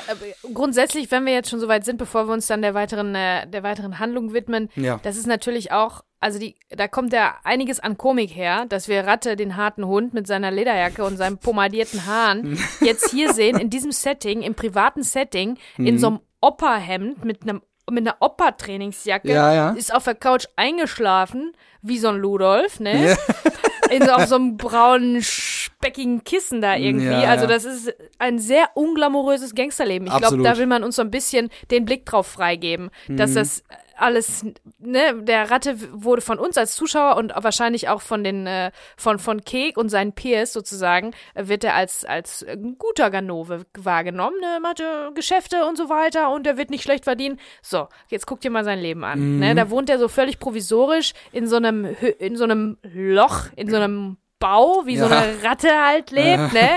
[0.52, 3.46] grundsätzlich, wenn wir jetzt schon so weit sind, bevor wir uns dann der weiteren, äh,
[3.48, 5.00] der weiteren Handlung widmen, Ja.
[5.02, 9.06] das ist natürlich auch, also die, da kommt ja einiges an Komik her, dass wir
[9.06, 13.70] Ratte, den harten Hund mit seiner Lederjacke und seinen pomadierten Haaren jetzt hier sehen, in
[13.70, 15.86] diesem Setting, im privaten Setting, Mhm.
[15.86, 19.70] in so einem Opa-Hemd mit einem mit einer Opa-Trainingsjacke, Ja, ja.
[19.70, 23.16] ist auf der Couch eingeschlafen, wie so ein Ludolf, ne?
[23.90, 27.06] In so, auf so einem braunen, speckigen Kissen da irgendwie.
[27.06, 27.28] Ja, ja.
[27.30, 30.08] also das ist ein sehr unglamouröses Gangsterleben.
[30.08, 33.16] Ich glaube, da will man uns so ein bisschen den Blick drauf freigeben, Mhm.
[33.16, 33.62] dass das
[33.98, 34.44] alles,
[34.78, 39.18] ne, der Ratte wurde von uns als Zuschauer und wahrscheinlich auch von den, äh, von,
[39.18, 44.58] von Kek und seinen Peers sozusagen, wird er als, als äh, guter Ganove wahrgenommen, ne,
[44.62, 44.82] macht
[45.14, 47.38] Geschäfte und so weiter und er wird nicht schlecht verdienen.
[47.62, 49.38] So, jetzt guck dir mal sein Leben an, Mhm.
[49.40, 51.84] ne, da wohnt er so völlig provisorisch in so einem,
[52.18, 55.18] in so einem Loch, in so einem Bau, wie so Ja.
[55.18, 56.68] eine Ratte halt lebt, ne?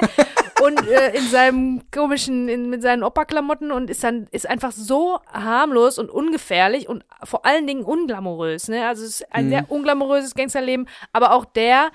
[0.62, 5.20] Und äh, in seinem komischen, in, mit seinen Opa-Klamotten und ist dann, ist einfach so
[5.32, 8.88] harmlos und ungefährlich und vor allen Dingen unglamourös, ne?
[8.88, 11.90] Also es ist ein sehr unglamouröses Gangsterleben, aber auch der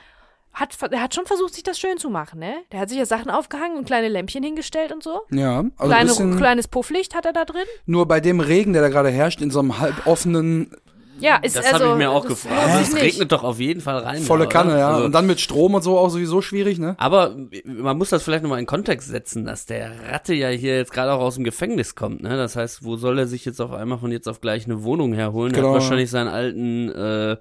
[0.52, 2.54] hat, der hat schon versucht, sich das schön zu machen, ne?
[2.72, 5.22] Der hat sich ja Sachen aufgehangen und kleine Lämpchen hingestellt und so.
[5.30, 7.66] ja, also ein Kleine, bisschen, kleines Pufflicht hat er da drin.
[7.84, 10.74] nur bei dem Regen, der da gerade herrscht, in so einem halb offenen,
[11.20, 11.84] Ja, ist Das also.
[11.86, 12.60] habe ich mir auch das gefragt.
[12.66, 13.02] Also es nicht.
[13.02, 14.22] regnet doch auf jeden Fall rein.
[14.22, 14.78] volle da, Kanne, oder?
[14.78, 14.88] ja.
[14.92, 16.94] Also, Und dann mit Strom und so auch sowieso schwierig, ne?
[16.98, 20.92] aber man muss das vielleicht nochmal in Kontext setzen, dass der Ratte ja hier jetzt
[20.92, 22.36] gerade auch aus dem Gefängnis kommt, ne?
[22.36, 25.12] Das heißt, wo soll er sich jetzt auf einmal von jetzt auf gleich eine Wohnung
[25.14, 25.52] herholen?
[25.52, 25.68] Er Genau.
[25.74, 27.36] hat wahrscheinlich seinen alten, äh,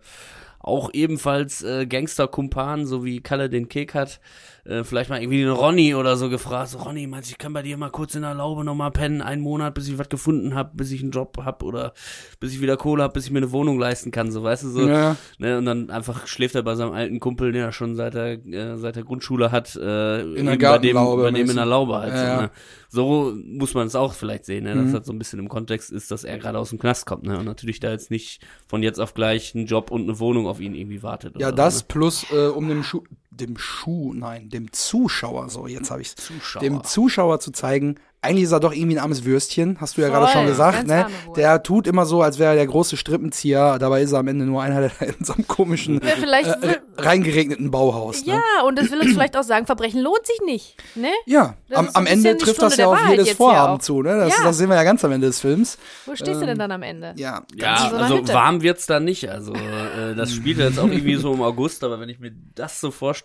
[0.66, 4.20] auch ebenfalls äh, Gangster-Kumpan, so wie Kalle den Kek hat,
[4.66, 7.54] äh, vielleicht mal irgendwie den Ronny oder so gefragt, so, Ronny, meinst du, ich kann
[7.54, 10.56] bei dir mal kurz in der Laube nochmal pennen, einen Monat, bis ich was gefunden
[10.56, 11.94] habe, bis ich einen Job hab oder
[12.40, 14.70] bis ich wieder Kohle hab, bis ich mir eine Wohnung leisten kann, so, weißt du,
[14.70, 14.88] so.
[14.88, 15.16] Ja.
[15.38, 18.44] Ne, und dann einfach schläft er bei seinem alten Kumpel, den er schon seit der,
[18.44, 21.98] äh, seit der Grundschule hat, äh, In der bei dem, bei dem in der Laube
[21.98, 22.14] halt.
[22.14, 22.52] Ja, so, ne?
[22.96, 24.74] So muss man es auch vielleicht sehen, ne?
[24.74, 24.94] dass Mhm.
[24.94, 27.38] das so ein bisschen im Kontext ist, dass er gerade aus dem Knast kommt, ne?
[27.38, 30.60] Und natürlich da jetzt nicht von jetzt auf gleich ein Job und eine Wohnung auf
[30.60, 31.36] ihn irgendwie wartet.
[31.40, 33.04] Ja, das So, plus äh, um dem Schuh,
[33.36, 36.08] dem Schuh, nein, dem Zuschauer, so jetzt habe ne?
[36.16, 36.62] Zuschauer.
[36.62, 40.08] dem Zuschauer zu zeigen, eigentlich ist er doch irgendwie ein armes Würstchen, hast du ja
[40.10, 41.06] gerade schon gesagt, ne?
[41.36, 44.46] Der tut immer so, als wäre er der große Strippenzieher, dabei ist er am Ende
[44.46, 48.34] nur einer, der in so einem komischen, Ja, Vielleicht äh, reingeregneten Bauhaus, ne?
[48.34, 51.10] ja, und das will uns vielleicht auch sagen, Verbrechen lohnt sich nicht, ne?
[51.28, 53.80] Ja, Das am, am Ende trifft das ja auf Wahrheit jedes Vorhaben auch.
[53.80, 54.18] zu, ne?
[54.18, 54.44] Das, Ja.
[54.44, 55.78] das sehen wir ja ganz am Ende des Films.
[56.08, 57.14] Wo stehst du denn dann am Ende?
[57.18, 58.34] Ja, Ja, so also Hütte.
[58.34, 59.30] warm wird's da nicht.
[59.30, 62.80] Also äh, das spielt jetzt auch irgendwie so im August, aber wenn ich mir das
[62.82, 63.25] so vorstelle,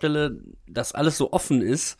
[0.67, 1.97] dass alles so offen ist,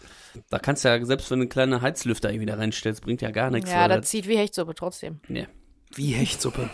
[0.50, 3.32] da kannst du ja, selbst wenn du einen kleinen Heizlüfter irgendwie da reinstellst, bringt ja
[3.32, 3.72] gar nichts.
[3.72, 5.20] Ja, das zieht wie Hechtsuppe trotzdem.
[5.28, 5.48] nee.
[5.96, 6.70] wie Hechtsuppe.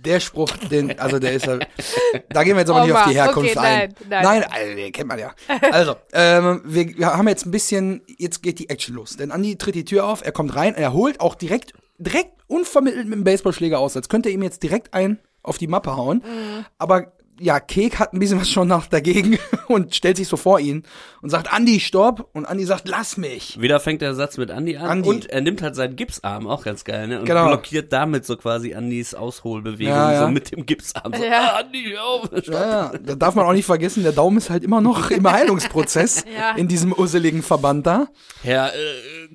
[0.00, 1.58] Der Spruch, den, also der ist ja,
[2.28, 3.94] da gehen wir jetzt aber nicht Oma, auf die Herkunft okay, ein.
[4.08, 4.44] nein, nein.
[4.44, 5.34] also, den kennt man ja.
[5.72, 9.16] Also, ähm, wir, wir haben jetzt ein bisschen, jetzt geht die Action los.
[9.16, 13.08] Denn Andi tritt die Tür auf, er kommt rein, er holt auch direkt, direkt unvermittelt
[13.08, 16.18] mit dem Baseballschläger aus, als könnte er ihm jetzt direkt ein auf die Mappe hauen.
[16.18, 16.64] Mhm.
[16.78, 20.60] Aber ja, Kek hat ein bisschen was schon nach dagegen und stellt sich so vor
[20.60, 20.82] ihn
[21.22, 22.28] und sagt, Andi, stopp.
[22.32, 23.60] Und Andi sagt, lass mich.
[23.60, 25.08] Wieder fängt der Satz mit Andi an Andi.
[25.08, 27.20] und er nimmt halt seinen Gipsarm, auch ganz geil, ne?
[27.20, 27.46] Und Genau.
[27.48, 30.22] blockiert damit so quasi Andis Ausholbewegung, Ja, ja.
[30.22, 31.12] so mit dem Gipsarm.
[31.16, 31.52] So, Ja.
[31.54, 32.46] ah, Andi, hör auf, stopp.
[32.54, 35.30] Ja, ja, da darf man auch nicht vergessen, der Daumen ist halt immer noch im
[35.30, 36.52] Heilungsprozess Ja.
[36.56, 38.08] in diesem usseligen Verband da.
[38.42, 38.78] Herr äh,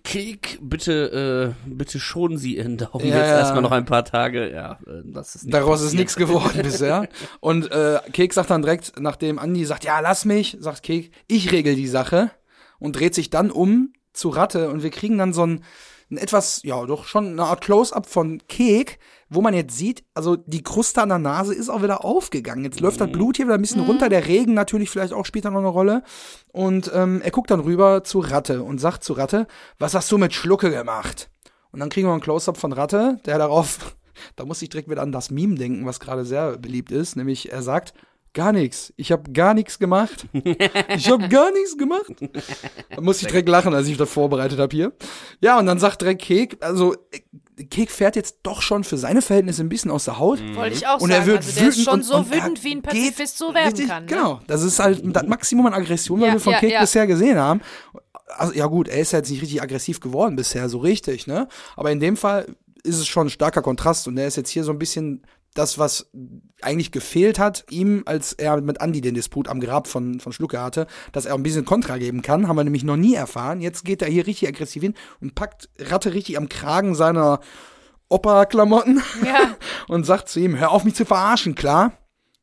[0.04, 3.38] Kek, bitte, äh, bitte schonen Sie Ihren Daumen Ja, jetzt ja.
[3.39, 4.52] erstmal noch ein paar Tage.
[4.52, 6.00] Ja, äh, das ist nicht Daraus ist passiert.
[6.00, 7.08] nichts geworden bisher.
[7.39, 11.52] Und äh, Kek sagt dann direkt, nachdem Andi sagt, ja, lass mich, sagt Kek, ich
[11.52, 12.32] regel die Sache
[12.80, 15.64] und dreht sich dann um zu Ratte und wir kriegen dann so ein,
[16.12, 20.36] ein etwas, ja, doch schon eine Art Close-up von Kek, wo man jetzt sieht, also
[20.36, 22.64] die Kruste an der Nase ist auch wieder aufgegangen.
[22.64, 25.46] Jetzt läuft das Blut hier wieder ein bisschen runter, der Regen natürlich vielleicht auch spielt
[25.46, 26.04] da noch eine Rolle.
[26.52, 29.48] Und ähm, er guckt dann rüber zu Ratte und sagt zu Ratte,
[29.80, 31.32] was hast du mit Schlucke gemacht?
[31.72, 33.96] Und dann kriegen wir ein Close-up von Ratte, der darauf,
[34.36, 37.52] da muss ich direkt wieder an das Meme denken, was gerade sehr beliebt ist, nämlich
[37.52, 37.94] er sagt,
[38.34, 40.26] gar nichts, ich habe gar nichts gemacht.
[40.96, 42.14] Ich habe gar nichts gemacht.
[42.90, 44.92] Da muss ich direkt lachen, als ich das vorbereitet habe hier.
[45.42, 46.96] Ja, und dann sagt direkt Kek, also
[47.70, 50.40] Kek fährt jetzt doch schon für seine Verhältnisse ein bisschen aus der Haut.
[50.56, 51.22] Wollte ich auch Und sagen.
[51.22, 52.84] er wird also der ist wütend schon und, so und er wütend, wie ein geht
[52.84, 54.06] Pazifist so werden richtig, kann.
[54.06, 54.10] Ne?
[54.10, 56.82] Genau, das ist halt das Maximum an Aggression, was Ja, wir von ja, Kek ja.
[56.82, 57.62] bisher gesehen haben.
[58.36, 61.48] Also ja gut, er ist ja jetzt nicht richtig aggressiv geworden bisher, so richtig, ne?
[61.76, 62.48] Aber in dem Fall
[62.84, 65.78] ist es schon ein starker Kontrast und er ist jetzt hier so ein bisschen das,
[65.78, 66.10] was
[66.62, 70.62] eigentlich gefehlt hat, ihm, als er mit Andy den Disput am Grab von, von Schlucke
[70.62, 73.62] hatte, dass er ein bisschen Kontra geben kann, haben wir nämlich noch nie erfahren.
[73.62, 77.39] Jetzt geht er hier richtig aggressiv hin und packt Ratte richtig am Kragen seiner
[78.10, 79.56] Opa-Klamotten Ja.
[79.88, 81.93] und sagt zu ihm, hör auf mich zu verarschen, klar?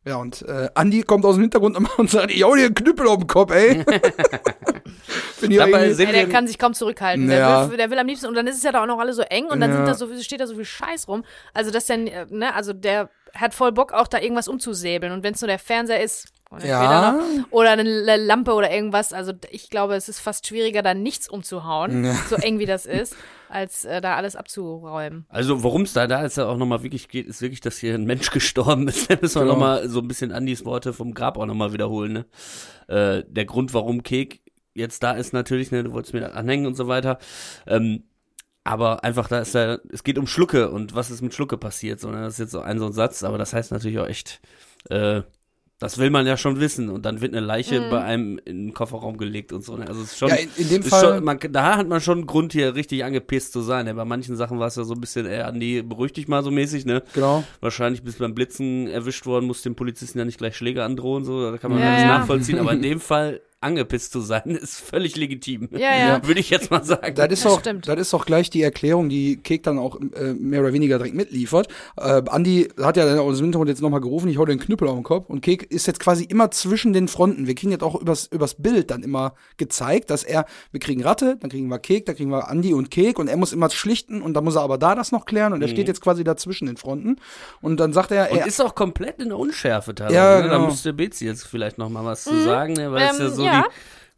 [0.06, 3.06] Ja, und äh, Andi kommt aus dem Hintergrund und sagt, ich hau dir einen Knüppel
[3.06, 3.84] auf den Kopf, ey.
[5.40, 7.30] Dabei sehen Ja, der kann sich kaum zurückhalten.
[7.30, 7.62] Ja.
[7.62, 9.12] Der, will, der will am liebsten, und dann ist es ja da auch noch alle
[9.12, 9.76] so eng und dann Ja.
[9.76, 11.24] sind da so, steht da so viel Scheiß rum.
[11.54, 15.12] Also, das dann, äh, ne, also der hat voll Bock, auch da irgendwas umzusäbeln.
[15.12, 17.12] Und wenn es nur der Fernseher ist, oder, Ja.
[17.12, 21.28] noch, oder eine Lampe oder irgendwas, also ich glaube, es ist fast schwieriger, da nichts
[21.28, 22.14] umzuhauen, Ja.
[22.28, 23.14] so eng wie das ist,
[23.50, 25.26] als äh, da alles abzuräumen.
[25.28, 28.04] also worum es da da jetzt auch nochmal wirklich geht, ist wirklich, dass hier ein
[28.04, 29.10] Mensch gestorben ist.
[29.10, 29.52] Da müssen wir Genau.
[29.54, 32.12] nochmal so ein bisschen Andys Worte vom Grab auch nochmal wiederholen.
[32.12, 32.24] Ne?
[32.88, 34.40] Äh, der Grund, warum Kek
[34.74, 37.18] jetzt da ist natürlich, ne, du wolltest mir anhängen und so weiter.
[37.66, 38.04] Ähm,
[38.62, 41.98] aber einfach, da ist da, es geht um Schlucke und was ist mit Schlucke passiert.
[41.98, 42.20] So, ne?
[42.22, 44.40] Das ist jetzt so ein so ein Satz, aber das heißt natürlich auch echt,
[44.90, 45.22] äh,
[45.80, 46.88] das will man ja schon wissen.
[46.90, 49.76] Und dann wird eine Leiche bei einem in den Kofferraum gelegt und so.
[49.76, 49.88] Ne?
[49.88, 51.00] Also es ist schon, Ja, in, in dem Fall.
[51.16, 53.86] schon, man, da hat man schon einen Grund hier richtig angepisst zu sein.
[53.86, 53.94] Ne?
[53.94, 56.50] Bei manchen Sachen war es ja so ein bisschen, ey, Andi, beruhig dich mal so
[56.50, 57.02] mäßig, ne?
[57.14, 57.42] genau.
[57.60, 61.24] Wahrscheinlich bist du beim Blitzen erwischt worden, muss dem Polizisten ja nicht gleich Schläge androhen,
[61.24, 62.18] so, da kann man Ja, alles ja.
[62.18, 62.58] nachvollziehen.
[62.58, 65.68] Aber in dem Fall angepisst zu sein, ist völlig legitim.
[65.72, 66.20] Ja, ja.
[66.26, 67.14] Würde ich jetzt mal sagen.
[67.14, 67.88] Das ist, Das auch, stimmt.
[67.88, 71.14] das ist auch gleich die Erklärung, die Kek dann auch äh, mehr oder weniger direkt
[71.14, 71.68] mitliefert.
[71.96, 74.88] Äh, Andi hat ja dann aus dem Hintergrund jetzt nochmal gerufen, ich hau den Knüppel
[74.88, 75.28] auf den Kopf.
[75.28, 77.46] Und Kek ist jetzt quasi immer zwischen den Fronten.
[77.46, 81.36] Wir kriegen jetzt auch übers, übers Bild dann immer gezeigt, dass er, wir kriegen Ratte,
[81.40, 84.22] dann kriegen wir Kek, dann kriegen wir Andi und Kek und er muss immer schlichten
[84.22, 86.66] und dann muss er aber da das noch klären und er steht jetzt quasi dazwischen
[86.66, 87.16] den Fronten.
[87.60, 90.16] Und dann sagt er, Und er ist auch komplett in der Unschärfe teilweise.
[90.16, 90.48] Ja, ne?
[90.48, 90.66] Da genau.
[90.66, 92.90] müsste Bezi jetzt vielleicht noch mal was zu sagen, ne?
[92.90, 93.68] weil es ja Ähm, so ja.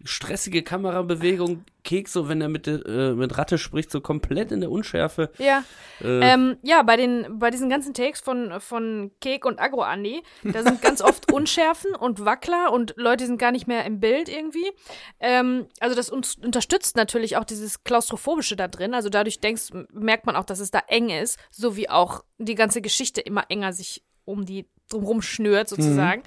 [0.05, 1.65] stressige Kamerabewegung.
[1.85, 5.33] Keks, so wenn er mit, äh, mit Ratte spricht, so komplett in der Unschärfe.
[5.39, 5.65] Ja.
[6.01, 10.23] Äh, Ähm, ja, bei den bei diesen ganzen Takes von von Kek und Agro Andi,
[10.45, 14.29] da sind ganz oft Unschärfen und Wackler und Leute sind gar nicht mehr im Bild
[14.29, 14.71] irgendwie.
[15.19, 18.95] Ähm, also das uns unterstützt natürlich auch dieses klaustrophobische da drin.
[18.95, 22.55] Also dadurch denkst merkt man auch, dass es da eng ist, so wie auch die
[22.55, 26.23] ganze Geschichte immer enger sich um die drumrum schnürt sozusagen.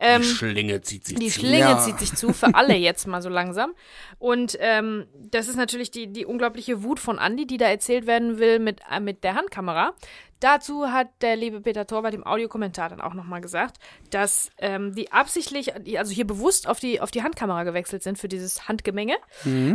[0.00, 1.40] Ähm, die Schlinge zieht sich die zu.
[1.40, 1.78] Schlinge Ja.
[1.80, 3.74] zieht sich zu, für alle jetzt mal so langsam.
[4.18, 8.38] Und ähm, das ist natürlich die, die unglaubliche Wut von Andy, die da erzählt werden
[8.38, 9.94] will mit, äh, mit der Handkamera.
[10.38, 13.78] Dazu hat der liebe Peter Torwart im Audiokommentar dann auch nochmal gesagt,
[14.10, 18.18] dass ähm, die absichtlich, die also hier bewusst auf die, auf die Handkamera gewechselt sind
[18.18, 19.16] für dieses Handgemenge.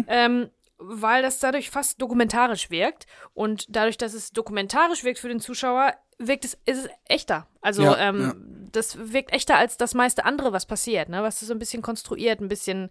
[0.07, 3.05] Ähm, weil das dadurch fast dokumentarisch wirkt.
[3.33, 5.93] Und dadurch, dass es dokumentarisch wirkt für den Zuschauer,
[6.27, 7.47] wirkt es, ist es echter.
[7.61, 8.33] Also Ja, ähm, ja.
[8.71, 11.23] das wirkt echter als das meiste andere, was passiert, ne?
[11.23, 12.89] Was ist so ein bisschen konstruiert, ein bisschen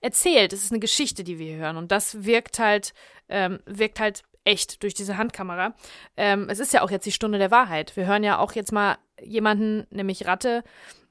[0.00, 0.52] erzählt.
[0.52, 1.76] Es ist eine Geschichte, die wir hören.
[1.76, 2.92] Und das wirkt halt,
[3.28, 5.74] ähm, wirkt halt echt durch diese Handkamera.
[6.16, 7.96] Ähm, es ist ja auch jetzt die Stunde der Wahrheit.
[7.96, 10.64] Wir hören ja auch jetzt mal jemanden, nämlich Ratte,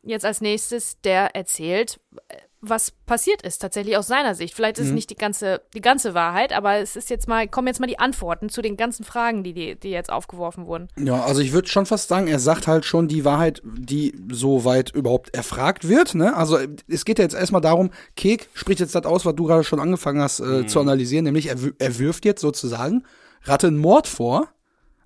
[0.03, 4.53] jetzt als nächstes, der erzählt, äh, was passiert ist, tatsächlich aus seiner Sicht.
[4.53, 7.67] Vielleicht ist es nicht die ganze, die ganze Wahrheit, aber es ist jetzt mal, kommen
[7.67, 10.89] jetzt mal die Antworten zu den ganzen Fragen, die, die, die jetzt aufgeworfen wurden.
[10.97, 14.65] Ja, also ich würde schon fast sagen, er sagt halt schon die Wahrheit, die so
[14.65, 16.15] weit überhaupt erfragt wird.
[16.15, 16.35] Ne?
[16.35, 19.63] Also es geht ja jetzt erstmal darum, Kek spricht jetzt das aus, was du gerade
[19.63, 23.05] schon angefangen hast äh, zu analysieren, nämlich er, er wirft jetzt sozusagen
[23.43, 24.49] Ratte einen Mord vor.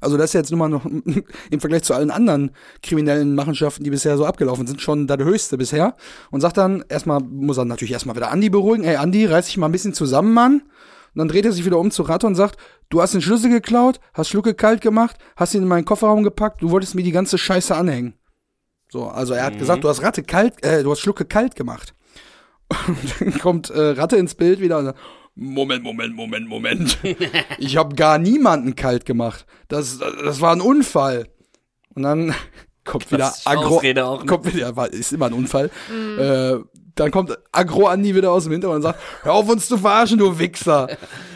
[0.04, 0.86] Also das ist jetzt nun mal noch
[1.52, 5.58] im Vergleich zu allen anderen kriminellen Machenschaften, die bisher so abgelaufen sind, schon das höchste
[5.58, 5.96] bisher.
[6.32, 8.84] Und sagt dann, erstmal muss er natürlich erstmal wieder Andi beruhigen.
[8.84, 10.62] Ey, Andi, reiß dich mal ein bisschen zusammen, Mann.
[11.13, 12.58] Und dann dreht er sich wieder um zu Ratte und sagt,
[12.89, 16.62] du hast den Schlüssel geklaut, hast Schlucke kalt gemacht, hast ihn in meinen Kofferraum gepackt,
[16.63, 18.16] du wolltest mir die ganze Scheiße anhängen.
[18.89, 21.94] So, also er hat gesagt, du hast Ratte kalt, äh, du hast Schlucke kalt gemacht.
[22.88, 25.00] Und dann kommt äh, Ratte ins Bild wieder und sagt,
[25.36, 26.98] Moment, Moment, Moment, Moment.
[27.58, 29.46] Ich habe gar niemanden kalt gemacht.
[29.67, 31.28] Das, das war ein Unfall.
[31.96, 32.36] Und dann
[32.86, 33.78] kommt wieder Agro.
[33.78, 33.84] Auch,
[34.19, 34.26] ne?
[34.28, 35.69] Kommt wieder, war- ist immer ein Unfall.
[36.19, 36.58] Äh,
[36.96, 40.19] dann kommt Agro Andi wieder aus dem Hintergrund und sagt, hör auf uns zu verarschen,
[40.19, 40.88] du Wichser.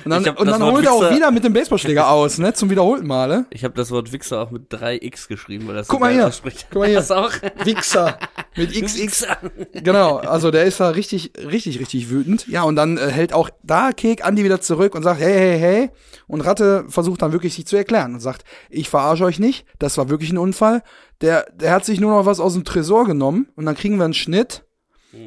[0.06, 2.70] Und dann, und dann Wort holt er auch wieder mit dem Baseballschläger aus, ne, zum
[2.70, 3.48] wiederholten Male.
[3.50, 6.28] Ich habe das Wort Wichser auch mit 3x geschrieben, weil das Guck so mal hier.
[6.28, 6.68] ausspricht.
[6.70, 6.98] Guck mal hier.
[6.98, 7.32] Das auch.
[7.64, 8.20] Wichser.
[8.58, 8.98] Mit XX.
[8.98, 9.38] Wichser.
[9.74, 12.48] Genau, also der ist da richtig, richtig, richtig wütend.
[12.48, 15.60] Ja, und dann äh, hält auch da Kek Andi wieder zurück und sagt, hey, hey,
[15.60, 15.90] hey.
[16.28, 19.98] Und Ratte versucht dann wirklich sich zu erklären und sagt, ich verarsche euch nicht, das
[19.98, 20.84] war wirklich ein Unfall.
[21.22, 24.06] Der, der hat sich nur noch was aus dem Tresor genommen und dann kriegen wir
[24.06, 24.64] einen Schnitt.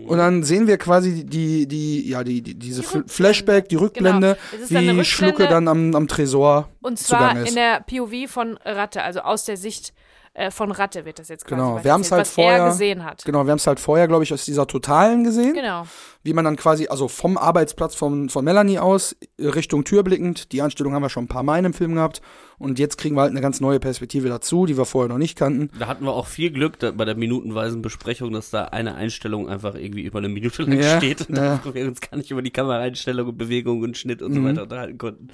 [0.06, 3.08] Und dann sehen wir quasi die, die, ja, die, die diese Rückblende.
[3.08, 4.66] Flashback, die Rückblende, Genau.
[4.68, 5.04] Dann eine wie Rückblende.
[5.04, 9.56] Schlucke dann am, am Tresor Und zwar in der POV von Ratte, also aus der
[9.56, 9.92] Sicht
[10.34, 12.58] äh, von Ratte wird das jetzt quasi Genau, was wir haben's erzählt, halt was vorher-
[12.64, 13.24] er gesehen hat.
[13.24, 15.54] Genau, wir haben es halt vorher, glaube ich, aus dieser Totalen gesehen.
[15.54, 15.84] Genau.
[16.22, 20.60] wie man dann quasi, also vom Arbeitsplatz von, von Melanie aus, Richtung Tür blickend, die
[20.60, 22.20] Einstellung haben wir schon ein paar Mal in dem Film gehabt.
[22.58, 25.36] Und jetzt kriegen wir halt eine ganz neue Perspektive dazu, die wir vorher noch nicht
[25.38, 25.70] kannten.
[25.78, 29.48] Da hatten wir auch viel Glück da, bei der minutenweisen Besprechung, dass da eine Einstellung
[29.48, 31.58] einfach irgendwie über eine Minute lang Ja, steht und ja.
[31.72, 34.44] wir uns gar nicht über die Kameraeinstellung und Bewegung und Schnitt und so Mhm.
[34.48, 35.28] weiter unterhalten konnten,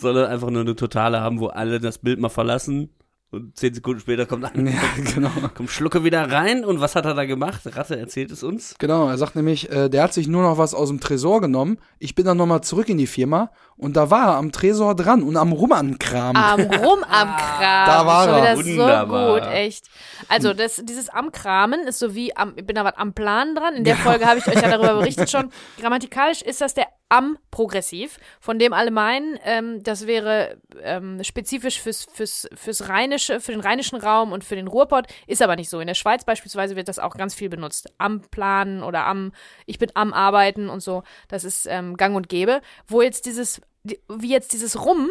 [0.00, 2.90] sondern einfach nur eine totale haben, wo alle das Bild mal verlassen
[3.30, 5.30] und zehn Sekunden später kommt, ein, Ja, genau.
[5.54, 7.60] kommt Schlucke wieder rein und was hat er da gemacht?
[7.66, 8.74] Ratte erzählt es uns.
[8.78, 11.78] Genau, er sagt nämlich, äh, der hat sich nur noch was aus dem Tresor genommen.
[11.98, 15.22] Ich bin dann nochmal zurück in die Firma und da war er am Tresor dran
[15.22, 16.42] und am Rumankramen.
[16.42, 17.86] Am Rum am Kram.
[17.86, 18.58] Da war er.
[18.58, 19.34] wieder Wunderbar.
[19.34, 19.86] so gut, echt.
[20.28, 23.54] Also, das, dieses am Kramen ist so wie am, ich bin da was am Plan
[23.54, 23.74] dran.
[23.74, 25.50] In der Folge habe ich euch ja darüber berichtet schon.
[25.80, 31.80] Grammatikalisch ist das der am Progressiv, von dem alle meinen, ähm, das wäre ähm, spezifisch
[31.80, 35.70] fürs, fürs, fürs Rheinische, für den rheinischen Raum und für den Ruhrpott, ist aber nicht
[35.70, 35.80] so.
[35.80, 37.92] In der Schweiz beispielsweise wird das auch ganz viel benutzt.
[37.98, 39.32] Am Planen oder am,
[39.66, 41.02] ich bin am Arbeiten und so.
[41.28, 42.60] Das ist ähm, gang und gäbe.
[42.86, 45.10] Wo jetzt dieses, die- wie jetzt dieses Rum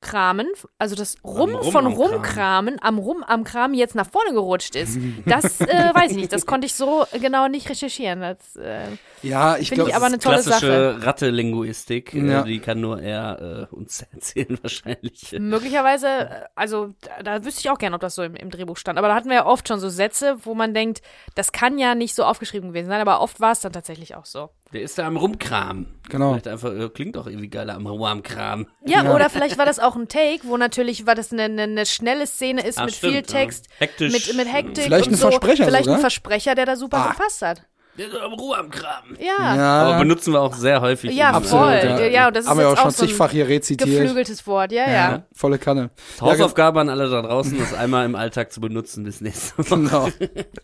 [0.00, 2.12] Kramen, also das Rum, Rum von am Kramen.
[2.14, 4.98] Rumkramen am Rum am Kramen jetzt nach vorne gerutscht ist.
[5.26, 6.32] Das äh, weiß ich nicht.
[6.32, 8.20] Das konnte ich so genau nicht recherchieren.
[8.22, 8.86] Das äh,
[9.22, 10.66] ja, ich finde glaube, ich aber eine tolle Sache.
[10.66, 12.40] Klassische Ratte-Linguistik, Ja.
[12.40, 15.32] äh, die kann nur er äh, uns erzählen wahrscheinlich.
[15.38, 18.78] Möglicherweise, äh, also da, da wüsste ich auch gerne, ob das so im, im Drehbuch
[18.78, 18.98] stand.
[18.98, 21.02] Aber da hatten wir ja oft schon so Sätze, wo man denkt,
[21.34, 24.24] das kann ja nicht so aufgeschrieben gewesen sein, aber oft war es dann tatsächlich auch
[24.24, 24.48] so.
[24.72, 25.86] Der ist da am Rumkram.
[26.08, 26.30] Genau.
[26.30, 28.66] Vielleicht einfach, äh, klingt doch irgendwie geiler am Rumkram.
[28.86, 29.14] Ja, Ja.
[29.14, 32.26] oder vielleicht war das auch ein Take, wo natürlich, weil das eine, eine, eine schnelle
[32.26, 33.86] Szene ist Ah, mit stimmt, viel Text, ja.
[33.86, 34.12] Hektisch.
[34.12, 35.28] mit, mit Hektik Vielleicht und ein so.
[35.30, 35.98] Versprecher Vielleicht sogar.
[35.98, 37.10] ein Versprecher, der da super Ah.
[37.12, 37.62] gepasst hat.
[37.98, 39.16] Ruhe am Kram.
[39.18, 39.56] Ja.
[39.56, 41.12] Ja, Aber benutzen wir auch sehr häufig.
[41.14, 41.38] Ja.
[41.40, 41.52] Film.
[41.60, 43.48] Ja, ja, und das ist haben wir jetzt auch schon auch so ein zigfach hier
[43.48, 43.88] rezitiert.
[43.88, 44.92] Geflügeltes Wort, ja, ja.
[44.92, 45.90] Ja, volle Kanne.
[46.20, 49.68] Hausaufgabe an alle da draußen, das einmal im Alltag zu benutzen bis nächste Woche.
[49.80, 50.08] Genau.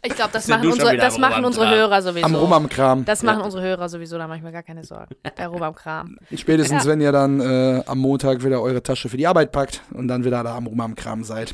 [0.02, 1.68] Ich glaube, das machen unsere, das machen unsere?
[1.68, 2.24] Hörer sowieso.
[2.26, 3.04] Am Rum am Kram.
[3.04, 5.14] Das machen unsere Hörer sowieso, da mache ich mir gar keine Sorgen.
[5.36, 6.18] Der Rum am Kram.
[6.34, 6.90] Spätestens, Ja.
[6.90, 10.24] wenn ihr dann äh, am Montag wieder eure Tasche für die Arbeit packt und dann
[10.24, 11.52] wieder da am Rum am Kram seid.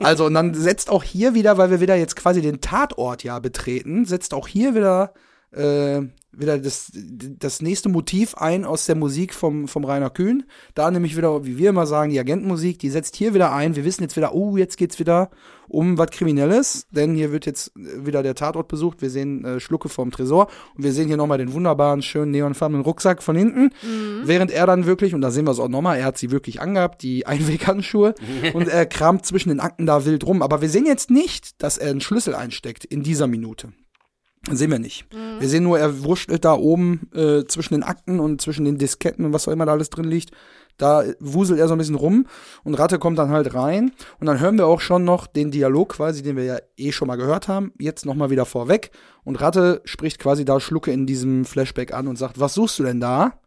[0.00, 3.38] Also, und dann setzt auch hier wieder, weil wir wieder jetzt quasi den Tatort ja
[3.38, 5.12] betreten, setzt auch hier wieder,
[5.56, 6.02] äh,
[6.38, 10.44] wieder das, das nächste Motiv ein aus der Musik vom, vom Rainer Kühn.
[10.74, 13.74] Da nämlich wieder, wie wir immer sagen, die Agentenmusik, die setzt hier wieder ein.
[13.74, 15.30] Wir wissen jetzt wieder, oh, jetzt geht's wieder
[15.68, 19.02] um was Kriminelles, denn hier wird jetzt wieder der Tatort besucht.
[19.02, 22.84] Wir sehen äh, Schlucke vorm Tresor und wir sehen hier nochmal den wunderbaren, schönen neonfarbenen
[22.84, 23.72] Rucksack von hinten.
[24.24, 26.60] Während er dann wirklich, und da sehen wir es auch nochmal, er hat sie wirklich
[26.60, 28.14] angehabt, die Einweghandschuhe,
[28.54, 30.42] und er kramt zwischen den Akten da wild rum.
[30.42, 33.72] Aber wir sehen jetzt nicht, dass er einen Schlüssel einsteckt in dieser Minute.
[34.50, 35.06] Sehen wir nicht.
[35.40, 39.24] Wir sehen nur, er wurschtelt da oben äh, zwischen den Akten und zwischen den Disketten
[39.24, 40.30] und was auch immer da alles drin liegt.
[40.78, 42.26] Da wuselt er so ein bisschen rum
[42.62, 43.92] und Ratte kommt dann halt rein.
[44.20, 47.08] Und dann hören wir auch schon noch den Dialog quasi, den wir ja eh schon
[47.08, 48.90] mal gehört haben, jetzt nochmal wieder vorweg.
[49.24, 52.84] Und Ratte spricht quasi da Schlucke in diesem Flashback an und sagt, was suchst du
[52.84, 53.40] denn da?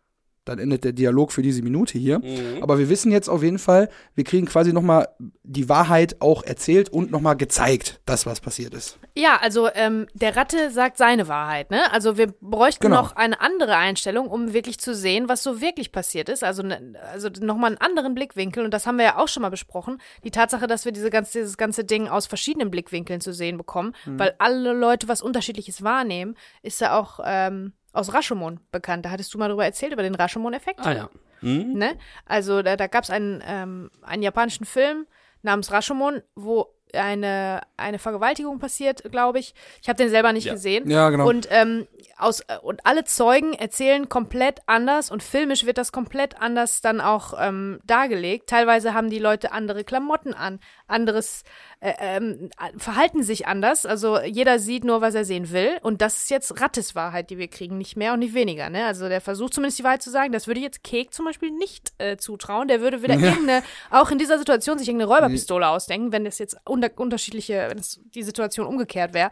[0.49, 2.21] Dann endet der Dialog für diese Minute hier.
[2.61, 5.07] Aber wir wissen jetzt auf jeden Fall, wir kriegen quasi nochmal
[5.43, 8.97] die Wahrheit auch erzählt und nochmal gezeigt, das, was passiert ist.
[9.15, 11.91] Ja, also ähm, der Ratte sagt seine Wahrheit, ne?
[11.91, 13.01] Also wir bräuchten Genau.
[13.01, 16.43] noch eine andere Einstellung, um wirklich zu sehen, was so wirklich passiert ist.
[16.43, 18.65] Also, ne, also nochmal einen anderen Blickwinkel.
[18.65, 19.99] Und das haben wir ja auch schon mal besprochen.
[20.23, 23.93] Die Tatsache, dass wir diese ganze, dieses ganze Ding aus verschiedenen Blickwinkeln zu sehen bekommen,
[24.05, 24.17] Mhm.
[24.19, 29.05] weil alle Leute was Unterschiedliches wahrnehmen, ist ja auch ähm, aus Rashomon bekannt.
[29.05, 30.79] Da hattest du mal drüber erzählt, über den Rashomon-Effekt.
[30.85, 31.09] Ah ja.
[31.41, 31.73] Hm?
[31.73, 31.97] Ne?
[32.25, 35.07] Also da, da gab es einen, ähm, einen japanischen Film
[35.41, 39.53] namens Rashomon, wo eine, eine Vergewaltigung passiert, glaube ich.
[39.81, 40.53] Ich habe den selber nicht Ja.
[40.53, 40.89] gesehen.
[40.89, 41.27] Ja, genau.
[41.29, 41.87] Und, ähm,
[42.19, 47.01] aus, äh, und alle Zeugen erzählen komplett anders und filmisch wird das komplett anders dann
[47.01, 48.49] auch ähm, dargelegt.
[48.49, 51.43] Teilweise haben die Leute andere Klamotten an, anderes
[51.79, 53.85] äh, ähm, verhalten sich anders.
[53.85, 55.77] Also jeder sieht nur, was er sehen will.
[55.81, 58.69] Und das ist jetzt Rattes Wahrheit, die wir kriegen, nicht mehr und nicht weniger.
[58.69, 58.85] Ne?
[58.85, 60.31] Also der versucht zumindest die Wahrheit zu sagen.
[60.33, 62.67] Das würde jetzt Kek zum Beispiel nicht äh, zutrauen.
[62.67, 66.57] Der würde wieder irgendeine, auch in dieser Situation sich irgendeine Räuberpistole ausdenken, wenn das jetzt
[66.65, 69.29] unter, unterschiedliche, wenn es die Situation umgekehrt wäre.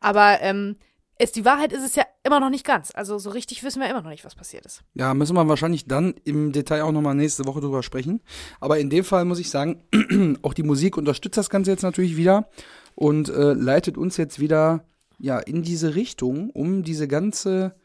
[0.00, 0.76] Aber ähm,
[1.18, 2.90] es, die Wahrheit ist es ja immer noch nicht ganz.
[2.94, 4.82] Also so richtig wissen wir immer noch nicht, was passiert ist.
[4.94, 8.20] Ja, müssen wir wahrscheinlich dann im Detail auch nochmal nächste Woche drüber sprechen.
[8.60, 9.84] Aber in dem Fall muss ich sagen,
[10.42, 12.48] auch die Musik unterstützt das Ganze jetzt natürlich wieder
[12.94, 14.84] und äh, leitet uns jetzt wieder
[15.18, 17.76] ja in diese Richtung, um diese ganze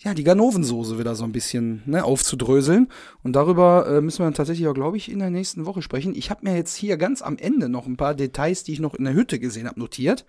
[0.00, 2.88] ja, die Ganovensoße wieder so ein bisschen ne, aufzudröseln.
[3.24, 6.14] Und darüber äh, müssen wir dann tatsächlich auch, glaube ich, in der nächsten Woche sprechen.
[6.14, 8.94] Ich habe mir jetzt hier ganz am Ende noch ein paar Details, die ich noch
[8.94, 10.24] in der Hütte gesehen habe, notiert.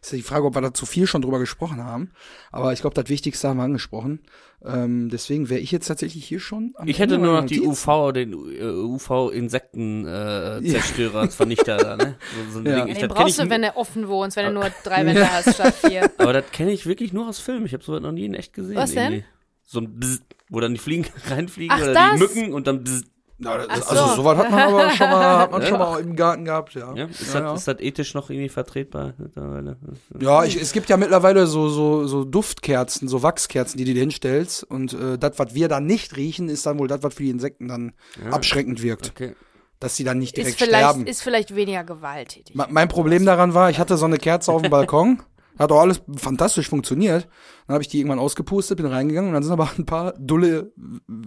[0.00, 2.12] Ist ja die Frage, ob wir da zu viel schon drüber gesprochen haben.
[2.50, 4.20] Aber ich glaube, das Wichtigste haben wir angesprochen.
[4.64, 7.60] Ähm, deswegen wäre ich jetzt tatsächlich hier schon am Ich hätte Ende nur noch die.
[7.62, 12.16] UV, den UV-Insekten-Zerstörer, Vernichter da, ne?
[12.46, 12.84] So, so ein Ja.
[12.84, 12.88] Ding.
[12.92, 15.74] Ich, Den brauchst du, wenn du offen wohnst, wenn du nur drei Wände hast statt
[15.74, 16.10] vier.
[16.18, 17.64] aber das kenne ich wirklich nur aus Filmen.
[17.66, 18.76] Ich habe sowas noch nie in echt gesehen.
[18.76, 19.12] Was denn?
[19.12, 19.24] irgendwie.
[19.64, 22.12] So ein Bzz, wo dann die Fliegen reinfliegen Ach, oder das?
[22.14, 23.04] die Mücken und dann Bzz.
[23.42, 24.14] Ja, das, Ach also so.
[24.16, 25.66] sowas hat man aber schon mal, hat man Ja.
[25.68, 26.94] schon mal im Garten gehabt, ja.
[26.94, 27.06] Ja?
[27.06, 27.54] Ist, ja, das, ja.
[27.54, 29.76] ist das ethisch noch irgendwie vertretbar mittlerweile?
[30.20, 34.00] Ja, ich, es gibt ja mittlerweile so, so, so Duftkerzen, so Wachskerzen, die du dir
[34.00, 34.64] hinstellst.
[34.64, 37.30] Und äh, das, was wir dann nicht riechen, ist dann wohl das, was für die
[37.30, 38.30] Insekten dann Ja.
[38.32, 39.10] abschreckend wirkt.
[39.14, 39.34] Okay.
[39.78, 41.06] Dass sie dann nicht Ist direkt vielleicht, sterben.
[41.06, 42.54] ist vielleicht weniger gewalttätig.
[42.54, 45.22] Ma- mein Problem daran war, ich hatte so eine Kerze auf dem Balkon.
[45.60, 47.28] Hat auch alles fantastisch funktioniert.
[47.66, 50.72] Dann habe ich die irgendwann ausgepustet, bin reingegangen und dann sind aber ein paar dulle,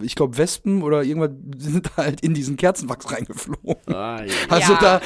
[0.02, 3.94] ich glaube Wespen oder irgendwas sind halt in diesen Kerzenwachs reingeflogen.
[3.94, 4.32] Ah, ja.
[4.48, 4.78] Also Ja.
[4.80, 5.00] da,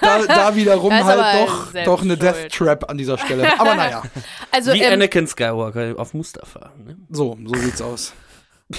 [0.00, 2.50] da, da wiederum halt doch, doch eine Death.
[2.52, 3.58] Trap an dieser Stelle.
[3.58, 4.02] Aber naja,
[4.52, 6.70] Also, Wie ähm, Anakin Skywalker auf Mustafa.
[6.84, 6.96] Ne?
[7.10, 8.12] so, so sieht's aus.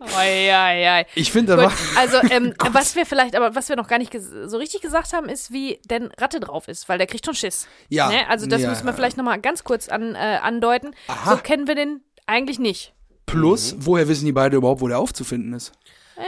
[0.00, 1.04] oi, oi, oi.
[1.14, 4.56] Ich finde, war also ähm, was wir vielleicht, aber was wir noch gar nicht so
[4.56, 7.68] richtig gesagt haben, ist, wie denn Ratte drauf ist, weil der kriegt schon Schiss.
[7.88, 8.08] ja.
[8.08, 8.28] Ne?
[8.28, 8.70] Also das ja.
[8.70, 10.90] müssen wir vielleicht noch mal ganz kurz an, äh, andeuten.
[11.06, 11.36] Aha.
[11.36, 12.94] So kennen wir den eigentlich nicht.
[13.26, 15.72] Plus, woher wissen die beide überhaupt, wo der aufzufinden ist?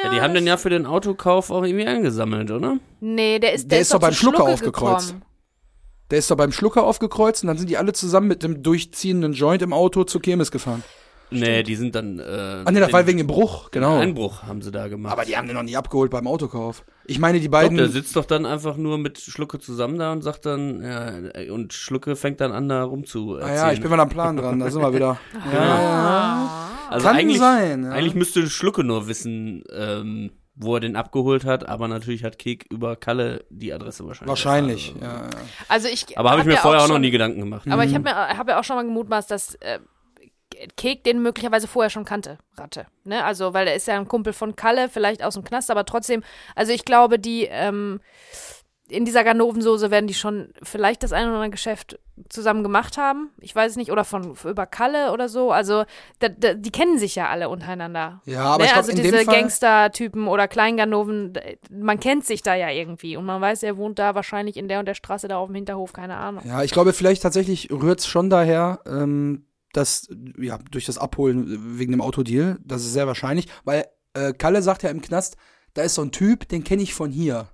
[0.03, 2.79] Ja, die haben den ja für den Autokauf auch irgendwie angesammelt, oder?
[3.00, 5.09] Nee, der ist, Der ist doch beim Schlucker Schlucke aufgekreuzt.
[5.09, 5.24] gekommen.
[6.11, 9.33] Der ist doch beim Schlucker aufgekreuzt und dann sind die alle zusammen mit dem durchziehenden
[9.33, 10.83] Joint im Auto zur Kirmes gefahren.
[11.30, 12.18] Nee, die sind dann.
[12.18, 12.22] Äh,
[12.64, 13.98] Ah nee, das war wegen dem Bruch, genau.
[13.98, 15.12] Einbruch haben sie da gemacht.
[15.12, 16.84] Aber die haben den noch nie abgeholt beim Autokauf.
[17.06, 17.76] Ich meine, die Doch, beiden.
[17.76, 21.72] der sitzt doch dann einfach nur mit Schlucke zusammen da und sagt dann, ja, und
[21.72, 23.38] Schlucke fängt dann an, da rumzu.
[23.42, 25.18] ah ja, ich bin mal am Plan dran, da sind wir wieder.
[25.52, 26.70] ja, ja.
[26.90, 27.84] also Kann eigentlich, sein.
[27.84, 27.90] Ja.
[27.90, 32.66] Eigentlich müsste Schlucke nur wissen, ähm, wo er den abgeholt hat, aber natürlich hat Kek
[32.70, 34.28] über Kalle die Adresse wahrscheinlich.
[34.28, 35.30] Wahrscheinlich, erfahren.
[35.32, 35.38] ja.
[35.68, 37.66] Also ich Aber habe ich hab mir ja vorher auch noch schon- nie Gedanken gemacht.
[37.68, 39.81] Aber ich habe mir hab ja auch schon mal gemutmaßt, dass äh,
[40.77, 42.87] Kek den möglicherweise vorher schon kannte, Ratte.
[43.04, 43.25] Ne?
[43.25, 46.23] Also, weil er ist ja ein Kumpel von Kalle, vielleicht aus dem Knast, aber trotzdem,
[46.54, 48.00] also ich glaube, die ähm,
[48.88, 51.98] in dieser Ganovensoße werden die schon vielleicht das eine oder andere Geschäft
[52.29, 53.31] zusammen gemacht haben.
[53.40, 55.52] Ich weiß es nicht, oder von über Kalle oder so.
[55.52, 55.85] Also,
[56.19, 58.21] da, da, die kennen sich ja alle untereinander.
[58.27, 58.65] Ja, aber ne?
[58.65, 61.33] ich glaube, also in diese Gangster-Typen oder Kleinganoven,
[61.71, 64.81] man kennt sich da ja irgendwie und man weiß, er wohnt da wahrscheinlich in der
[64.81, 66.44] und der Straße da auf dem Hinterhof, keine Ahnung.
[66.46, 69.46] ja, ich glaube, vielleicht tatsächlich rührt's schon daher, ähm,
[69.77, 70.08] dass,
[70.38, 74.83] ja, durch das Abholen wegen dem Autodeal, das ist sehr wahrscheinlich, weil äh, Kalle sagt
[74.83, 75.37] ja im Knast,
[75.75, 77.48] da ist so ein Typ, den kenne ich von hier.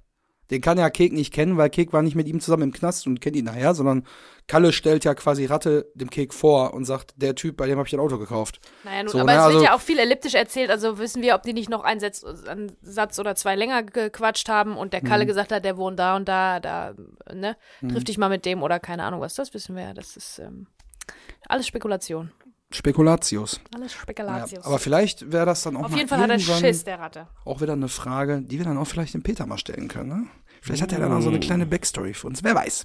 [0.51, 3.07] Den kann ja Kek nicht kennen, weil Kek war nicht mit ihm zusammen im Knast
[3.07, 4.05] und kennt ihn nachher, sondern
[4.49, 7.87] Kalle stellt ja quasi Ratte dem Kek vor und sagt, der Typ, bei dem habe
[7.87, 8.61] ich ein Auto gekauft.
[8.83, 11.23] Naja, nun, So, aber ne, es wird also- ja auch viel elliptisch erzählt, also wissen
[11.23, 14.93] wir, ob die nicht noch einen Satz, einen Satz oder zwei länger gequatscht haben und
[14.93, 15.07] der Mhm.
[15.07, 16.95] Kalle gesagt hat, der wohnt da und da, da,
[17.33, 17.57] ne,
[17.89, 20.41] triff dich mal mit dem oder keine Ahnung was, das wissen wir ja, das ist
[20.41, 20.67] ähm,
[21.51, 22.31] alles Spekulation.
[22.73, 23.61] Spekulatius.
[23.75, 24.65] Alles Naja, Spekulatius.
[24.65, 27.27] aber vielleicht wäre das dann auch Auf mal jeden Fall hat er Schiss, der Ratte.
[27.45, 30.09] auch wieder eine Frage, die wir dann auch vielleicht dem Peter mal stellen können.
[30.09, 30.27] Ne?
[30.63, 32.45] Vielleicht hat er dann auch so eine kleine Backstory für uns.
[32.45, 32.85] Wer weiß.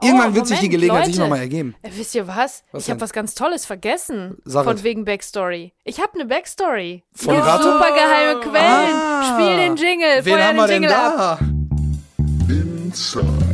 [0.00, 1.10] Irgendwann wird sich die Oh, Gelegenheit Leute.
[1.12, 1.74] sicher nochmal ergeben.
[1.82, 2.62] Äh, wisst ihr was?
[2.72, 3.02] Was ich habe denn?
[3.02, 4.38] was ganz Tolles vergessen.
[4.46, 4.82] Sag von es.
[4.84, 5.74] wegen Backstory.
[5.84, 7.02] Ich habe eine Backstory.
[7.12, 7.64] Von Gibt Ratte?
[7.64, 8.94] Super geheime Quellen.
[8.94, 9.34] Ah.
[9.34, 10.24] Spiel den Jingle.
[10.24, 11.38] Wen Feuer haben den wir denn Jingle ab.
[11.40, 12.54] da?
[12.54, 13.47] Inside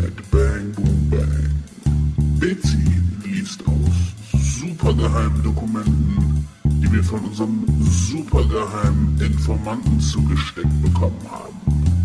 [5.04, 12.00] supergeheimen Dokumenten, die wir von unserem supergeheimen Informanten zugesteckt bekommen haben.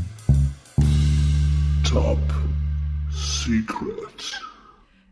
[1.88, 2.20] Top
[3.10, 4.42] Secret.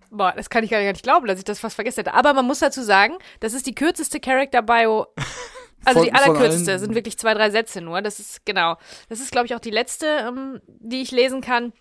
[0.09, 2.13] Boah, das kann ich gar nicht glauben, dass ich das fast vergessen hätte.
[2.13, 5.07] Aber man muss dazu sagen, das ist die kürzeste Character-Bio.
[5.85, 8.01] Also Von- die allerkürzeste, sind wirklich zwei, drei Sätze nur.
[8.01, 8.77] Das ist, genau.
[9.07, 11.71] Das ist, glaube ich, auch die letzte, ähm, die ich lesen kann.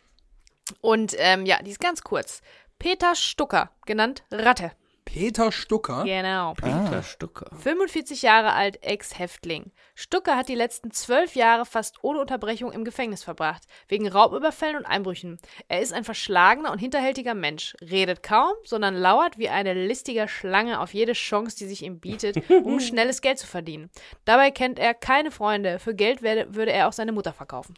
[0.81, 2.41] Und ähm, ja, die ist ganz kurz.
[2.79, 4.71] Peter Stucker, genannt Ratte.
[5.07, 6.05] Peter Stucker.
[6.05, 6.53] Genau.
[6.55, 7.47] Peter Stucker.
[7.61, 9.71] 45 Jahre alt, Ex-Häftling.
[9.95, 14.85] Stucker hat die letzten zwölf Jahre fast ohne Unterbrechung im Gefängnis verbracht, wegen Raubüberfällen und
[14.85, 15.39] Einbrüchen.
[15.69, 20.81] Er ist ein verschlagener und hinterhältiger Mensch, redet kaum, sondern lauert wie eine listige Schlange
[20.81, 23.91] auf jede Chance, die sich ihm bietet, um schnelles Geld zu verdienen.
[24.27, 27.75] Dabei kennt er keine Freunde, für Geld werde, würde er auch seine Mutter verkaufen.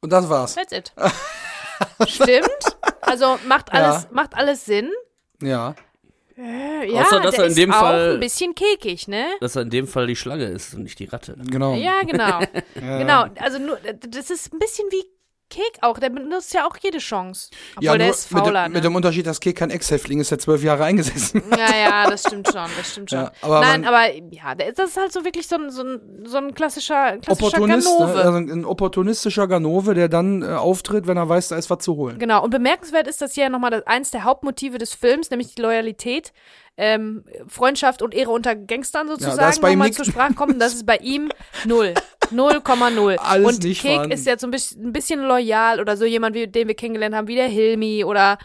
[0.00, 0.54] Und das war's.
[0.54, 0.92] That's it.
[2.08, 2.76] Stimmt?
[3.00, 4.08] Also macht alles, Ja.
[4.12, 4.90] macht alles Sinn.
[5.42, 5.74] Ja.
[6.36, 9.26] Äh, Ja, Außer, dass der er in ist dem auch Fall- ein bisschen kekig, ne?
[9.40, 11.36] Dass er in dem Fall die Schlange ist und nicht die Ratte.
[11.50, 11.74] Genau.
[11.74, 12.40] Ja, genau.
[12.74, 13.26] Genau.
[13.38, 13.78] Also nur,
[14.08, 15.04] das ist ein bisschen wie
[15.54, 15.98] Kek auch.
[16.00, 17.50] Der benutzt ja auch jede Chance.
[17.76, 18.80] Obwohl Ja, der ist mit, fauler, mit ne?
[18.80, 21.42] dem Unterschied, dass Kek kein Ex-Häftling ist, der zwölf Jahre eingesessen.
[21.56, 23.20] Ja, ja, das stimmt schon, das stimmt schon.
[23.20, 26.00] Ja, aber Nein, man- aber ja, das ist halt so wirklich so ein, so ein,
[26.24, 28.06] so ein klassischer, klassischer Opportunist, ne?
[28.06, 28.20] Ganove.
[28.22, 31.94] also ein opportunistischer Ganove, der dann äh, auftritt, wenn er weiß, da ist was zu
[31.96, 32.18] holen.
[32.18, 35.62] Genau, und bemerkenswert ist, dass hier nochmal das, eins der Hauptmotive des Films, nämlich die
[35.62, 36.32] Loyalität,
[36.76, 40.58] ähm, Freundschaft und Ehre unter Gangstern sozusagen, ihm nochmal zur Sprache kommen.
[40.58, 41.30] Das ist bei ihm
[41.64, 41.94] null.
[42.32, 43.16] 0,0.
[43.16, 46.34] Alles und nicht Kek ist jetzt so ein bisschen, ein bisschen loyal oder so jemand,
[46.34, 48.38] wie, den wir kennengelernt haben, wie der Hilmi oder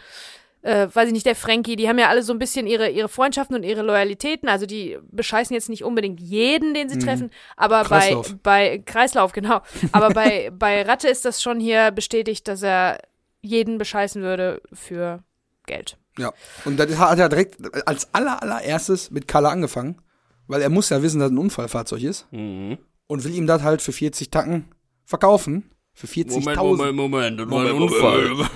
[0.62, 3.08] äh, weiß ich nicht, der Frankie, die haben ja alle so ein bisschen ihre, ihre
[3.08, 4.48] Freundschaften und ihre Loyalitäten.
[4.48, 7.86] Also die bescheißen jetzt nicht unbedingt jeden, den sie treffen, aber Mhm.
[7.86, 8.34] Kreislauf.
[8.42, 9.62] bei, bei Kreislauf, genau.
[9.92, 12.98] Aber bei, bei Ratte ist das schon hier bestätigt, dass er
[13.40, 15.22] jeden bescheißen würde für
[15.64, 15.96] Geld.
[16.18, 16.30] Ja.
[16.66, 17.56] Und das hat er direkt
[17.88, 20.02] als aller, allererstes mit Kalle angefangen,
[20.46, 22.76] weil er muss ja wissen, dass ein Unfallfahrzeug ist Mhm.
[23.10, 24.66] Und will ihm das halt für 40 Tacken
[25.04, 25.64] verkaufen.
[25.92, 26.92] Für 40.000.
[26.92, 27.40] Moment.
[27.40, 28.48] Das war Moment, ein Unfall.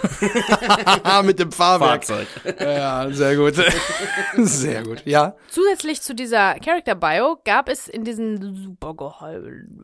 [1.02, 2.04] Ah, mit dem Fahrwerk.
[2.04, 2.28] Fahrzeug.
[2.58, 3.54] Ja, sehr gut.
[4.36, 5.02] sehr gut.
[5.04, 5.36] Ja.
[5.48, 9.82] Zusätzlich zu dieser Character Bio gab es in diesen supergeheimen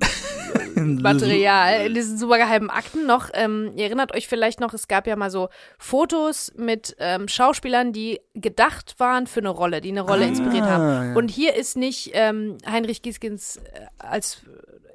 [0.75, 5.17] Material, in diesen supergeheimen Akten noch, ähm, ihr erinnert euch vielleicht noch, es gab ja
[5.17, 5.49] mal so
[5.79, 11.11] Fotos mit ähm, Schauspielern, die gedacht waren für eine Rolle, die eine Rolle inspiriert haben.
[11.11, 11.15] ja.
[11.17, 14.43] Und hier ist nicht ähm, Heinrich Gieskins äh, als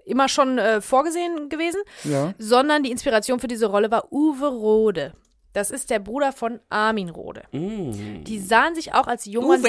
[0.05, 2.33] immer schon äh, vorgesehen gewesen, Ja.
[2.37, 5.13] sondern die Inspiration für diese Rolle war Uwe Rode.
[5.53, 7.43] Das ist der Bruder von Armin Rode.
[7.53, 9.61] Die sahen sich auch als die jung waren.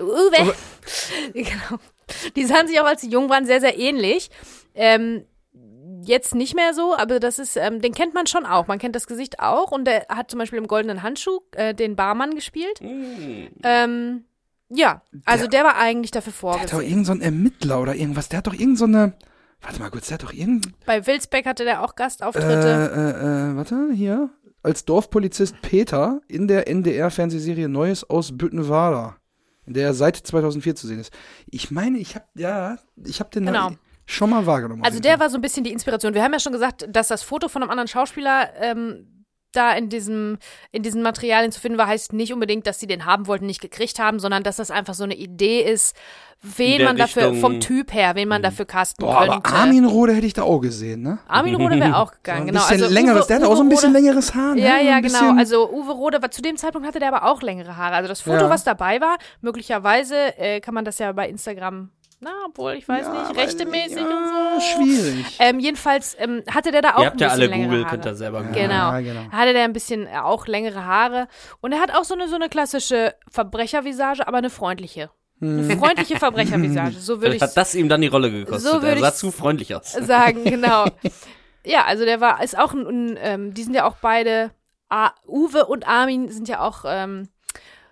[0.00, 0.54] Uwe.
[1.34, 1.78] genau.
[2.34, 4.30] Die sahen sich auch als jung waren sehr, sehr ähnlich.
[4.74, 5.26] Ähm,
[6.02, 8.66] jetzt nicht mehr so, aber das ist, ähm, den kennt man schon auch.
[8.68, 11.94] Man kennt das Gesicht auch und der hat zum Beispiel im Goldenen Handschuh äh, den
[11.94, 12.80] Barmann gespielt.
[13.62, 14.24] Ähm,
[14.70, 16.80] ja, also der, war eigentlich dafür Der hat doch vorgesehen.
[16.90, 18.28] irgendein so einen Ermittler oder irgendwas.
[18.30, 19.12] Der hat doch irgend so eine.
[19.64, 20.68] Warte mal kurz, der hat doch irgend.
[20.86, 22.92] Bei Wilsbeck hatte der auch Äh, Gastauftritte.
[22.94, 24.30] äh, äh, warte, hier.
[24.62, 29.16] Als Dorfpolizist Peter in der NDR-Fernsehserie Neues aus Büttenwader,
[29.66, 31.12] in der er seit 2004 zu sehen ist.
[31.50, 33.46] Ich meine, ich hab, ja, ich hab den.
[33.46, 33.72] Genau.
[34.06, 34.82] schon mal wahrgenommen.
[34.84, 36.14] Also der war so ein bisschen die Inspiration.
[36.14, 39.06] Wir haben ja schon gesagt, dass das Foto von einem anderen Schauspieler ähm,
[39.54, 40.38] da in diesem
[40.72, 43.60] in diesen Materialien zu finden war, heißt nicht unbedingt, dass sie den haben wollten, nicht
[43.60, 45.96] gekriegt haben, sondern dass das einfach so eine Idee ist,
[46.42, 47.40] wen man dafür Richtung- Mhm.
[47.40, 49.32] vom Typ her, wen man dafür casten Boah, könnte.
[49.36, 51.18] aber Armin Rode hätte ich da auch gesehen, ne?
[51.26, 52.60] Armin Rode wäre auch So gegangen, ein genau.
[52.60, 54.54] bisschen also längeres, Uwe- der hat auch so ein bisschen Rode- längeres Haar.
[54.54, 54.60] Ne?
[54.60, 55.34] Ja, ja, genau.
[55.38, 57.94] Also Uwe Rode, war- zu dem Zeitpunkt hatte der aber auch längere Haare.
[57.94, 58.50] Also das Foto, Ja.
[58.50, 61.90] was dabei war, möglicherweise äh, kann man das ja bei Instagram,
[62.20, 64.66] na, obwohl, ich weiß Ja, nicht, rechtemäßig ja, und so.
[64.66, 65.36] Schwierig.
[65.38, 67.84] Ähm, jedenfalls ähm, hatte der da auch Ihr habt ein ja bisschen alle längere Google,
[67.84, 67.90] Haare.
[67.90, 68.54] könnt ihr selber googeln.
[68.68, 68.74] Genau.
[68.92, 69.30] Ja, genau.
[69.32, 71.28] Hatte der ein bisschen äh, auch längere Haare.
[71.60, 75.10] Und er hat auch so eine, so eine klassische Verbrechervisage, aber eine freundliche.
[75.40, 76.94] Eine freundliche Verbrechervisage.
[77.00, 78.70] So würde Vielleicht ich hat das ihm dann die Rolle gekostet.
[78.72, 79.92] So er sah zu freundlich aus.
[79.92, 80.86] sagen, genau.
[81.64, 84.50] Ja, also der war, ist auch ein, ein ähm, die sind ja auch beide,
[84.88, 87.28] A, Uwe und Armin sind ja auch ähm,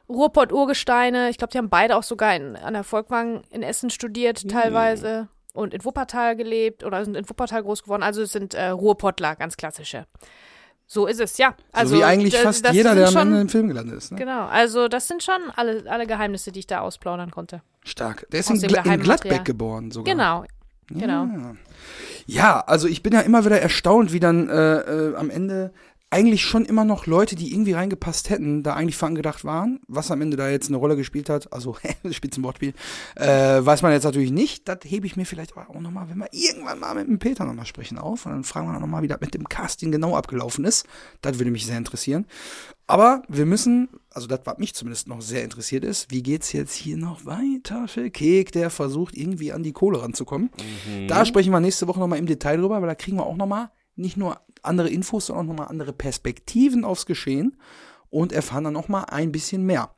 [0.09, 1.31] Ruhrpott-Urgesteine.
[1.31, 5.29] Ich glaube, die haben beide auch sogar in, an der Volkwang in Essen studiert, teilweise.
[5.55, 8.03] Und in Wuppertal gelebt oder sind in Wuppertal groß geworden.
[8.03, 10.07] Also es sind äh, Ruhrpottler, ganz klassische.
[10.87, 11.55] So ist es, ja.
[11.73, 14.13] Also, so wie eigentlich fast jeder, der am schon, Ende im Film gelandet ist.
[14.13, 14.19] Ne?
[14.19, 17.63] Genau, also das sind schon alle, alle Geheimnisse, die ich da ausplaudern konnte.
[17.83, 18.27] Stark.
[18.31, 20.13] Der ist in, Gla in Gladbeck geboren sogar.
[20.13, 20.45] Genau,
[20.89, 21.25] genau.
[21.25, 21.57] Ja.
[22.27, 25.73] ja, also ich bin ja immer wieder erstaunt, wie dann äh, äh, am Ende
[26.13, 29.81] eigentlich schon immer noch Leute, die irgendwie reingepasst hätten, da eigentlich für angedacht waren.
[29.89, 31.77] Was am Ende da jetzt eine Rolle gespielt hat, also
[32.11, 32.75] Spitzenwortspiel,
[33.17, 33.27] äh,
[33.65, 34.69] weiß man jetzt natürlich nicht.
[34.69, 37.65] Das hebe ich mir vielleicht auch nochmal, wenn wir irgendwann mal mit dem Peter nochmal
[37.65, 38.27] sprechen, auf.
[38.27, 40.87] Und dann fragen wir nochmal, wie das mit dem Casting genau abgelaufen ist.
[41.23, 42.27] Das würde mich sehr interessieren.
[42.87, 46.75] Aber wir müssen, also das, was mich zumindest noch sehr interessiert ist, wie geht's jetzt
[46.75, 50.51] hier noch weiter für Kek, der versucht irgendwie an die Kohle ranzukommen.
[51.09, 53.71] Da sprechen wir nächste Woche nochmal im Detail drüber, weil da kriegen wir auch nochmal
[53.97, 57.57] nicht nur andere Infos, sondern auch nochmal andere Perspektiven aufs Geschehen
[58.11, 59.95] und erfahren dann nochmal ein bisschen mehr.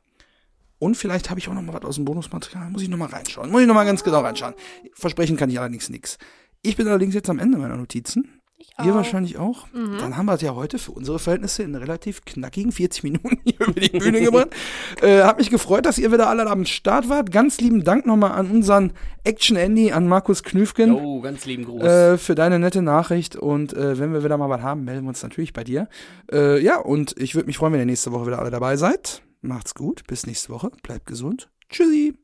[0.79, 2.69] Und vielleicht habe ich auch nochmal was aus dem Bonusmaterial.
[2.69, 3.49] Muss ich nochmal reinschauen.
[3.49, 4.55] Muss ich nochmal ganz genau reinschauen.
[4.93, 6.17] Versprechen kann ich allerdings nichts.
[6.61, 8.41] Ich bin allerdings jetzt am Ende meiner Notizen.
[8.83, 8.95] Ihr auch.
[8.95, 9.67] wahrscheinlich auch.
[9.73, 13.67] Dann haben wir es ja heute für unsere Verhältnisse in relativ knackigen 40 Minuten hier
[13.67, 14.49] über die Bühne gebracht.
[15.01, 17.31] Äh, hat mich gefreut, dass ihr wieder alle am Start wart.
[17.31, 18.93] Ganz lieben Dank nochmal an unseren
[19.23, 20.93] Action-Andy, an Markus Knüfgen.
[20.93, 21.83] Oh, ganz lieben Gruß.
[21.83, 25.09] Äh, für deine nette Nachricht und äh, wenn wir wieder mal was haben, melden wir
[25.09, 25.89] uns natürlich bei dir.
[26.31, 29.21] Äh, ja, und ich würde mich freuen, wenn ihr nächste Woche wieder alle dabei seid.
[29.41, 31.49] Macht's gut, bis nächste Woche, bleibt gesund.
[31.69, 32.15] Tschüssi.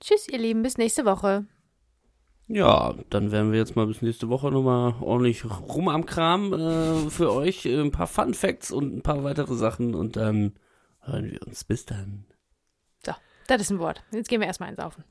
[0.00, 1.46] Tschüss, ihr Lieben, bis nächste Woche.
[2.48, 7.10] Ja, dann werden wir jetzt mal bis nächste Woche nochmal ordentlich rum am Kram äh,
[7.10, 7.66] für euch.
[7.66, 10.54] Äh, Ein paar Fun Facts und ein paar weitere Sachen und dann
[11.00, 11.64] hören wir uns.
[11.64, 12.24] Bis dann.
[13.04, 13.12] So,
[13.46, 14.02] das ist ein Wort.
[14.12, 15.04] Jetzt gehen wir erstmal einsaufen.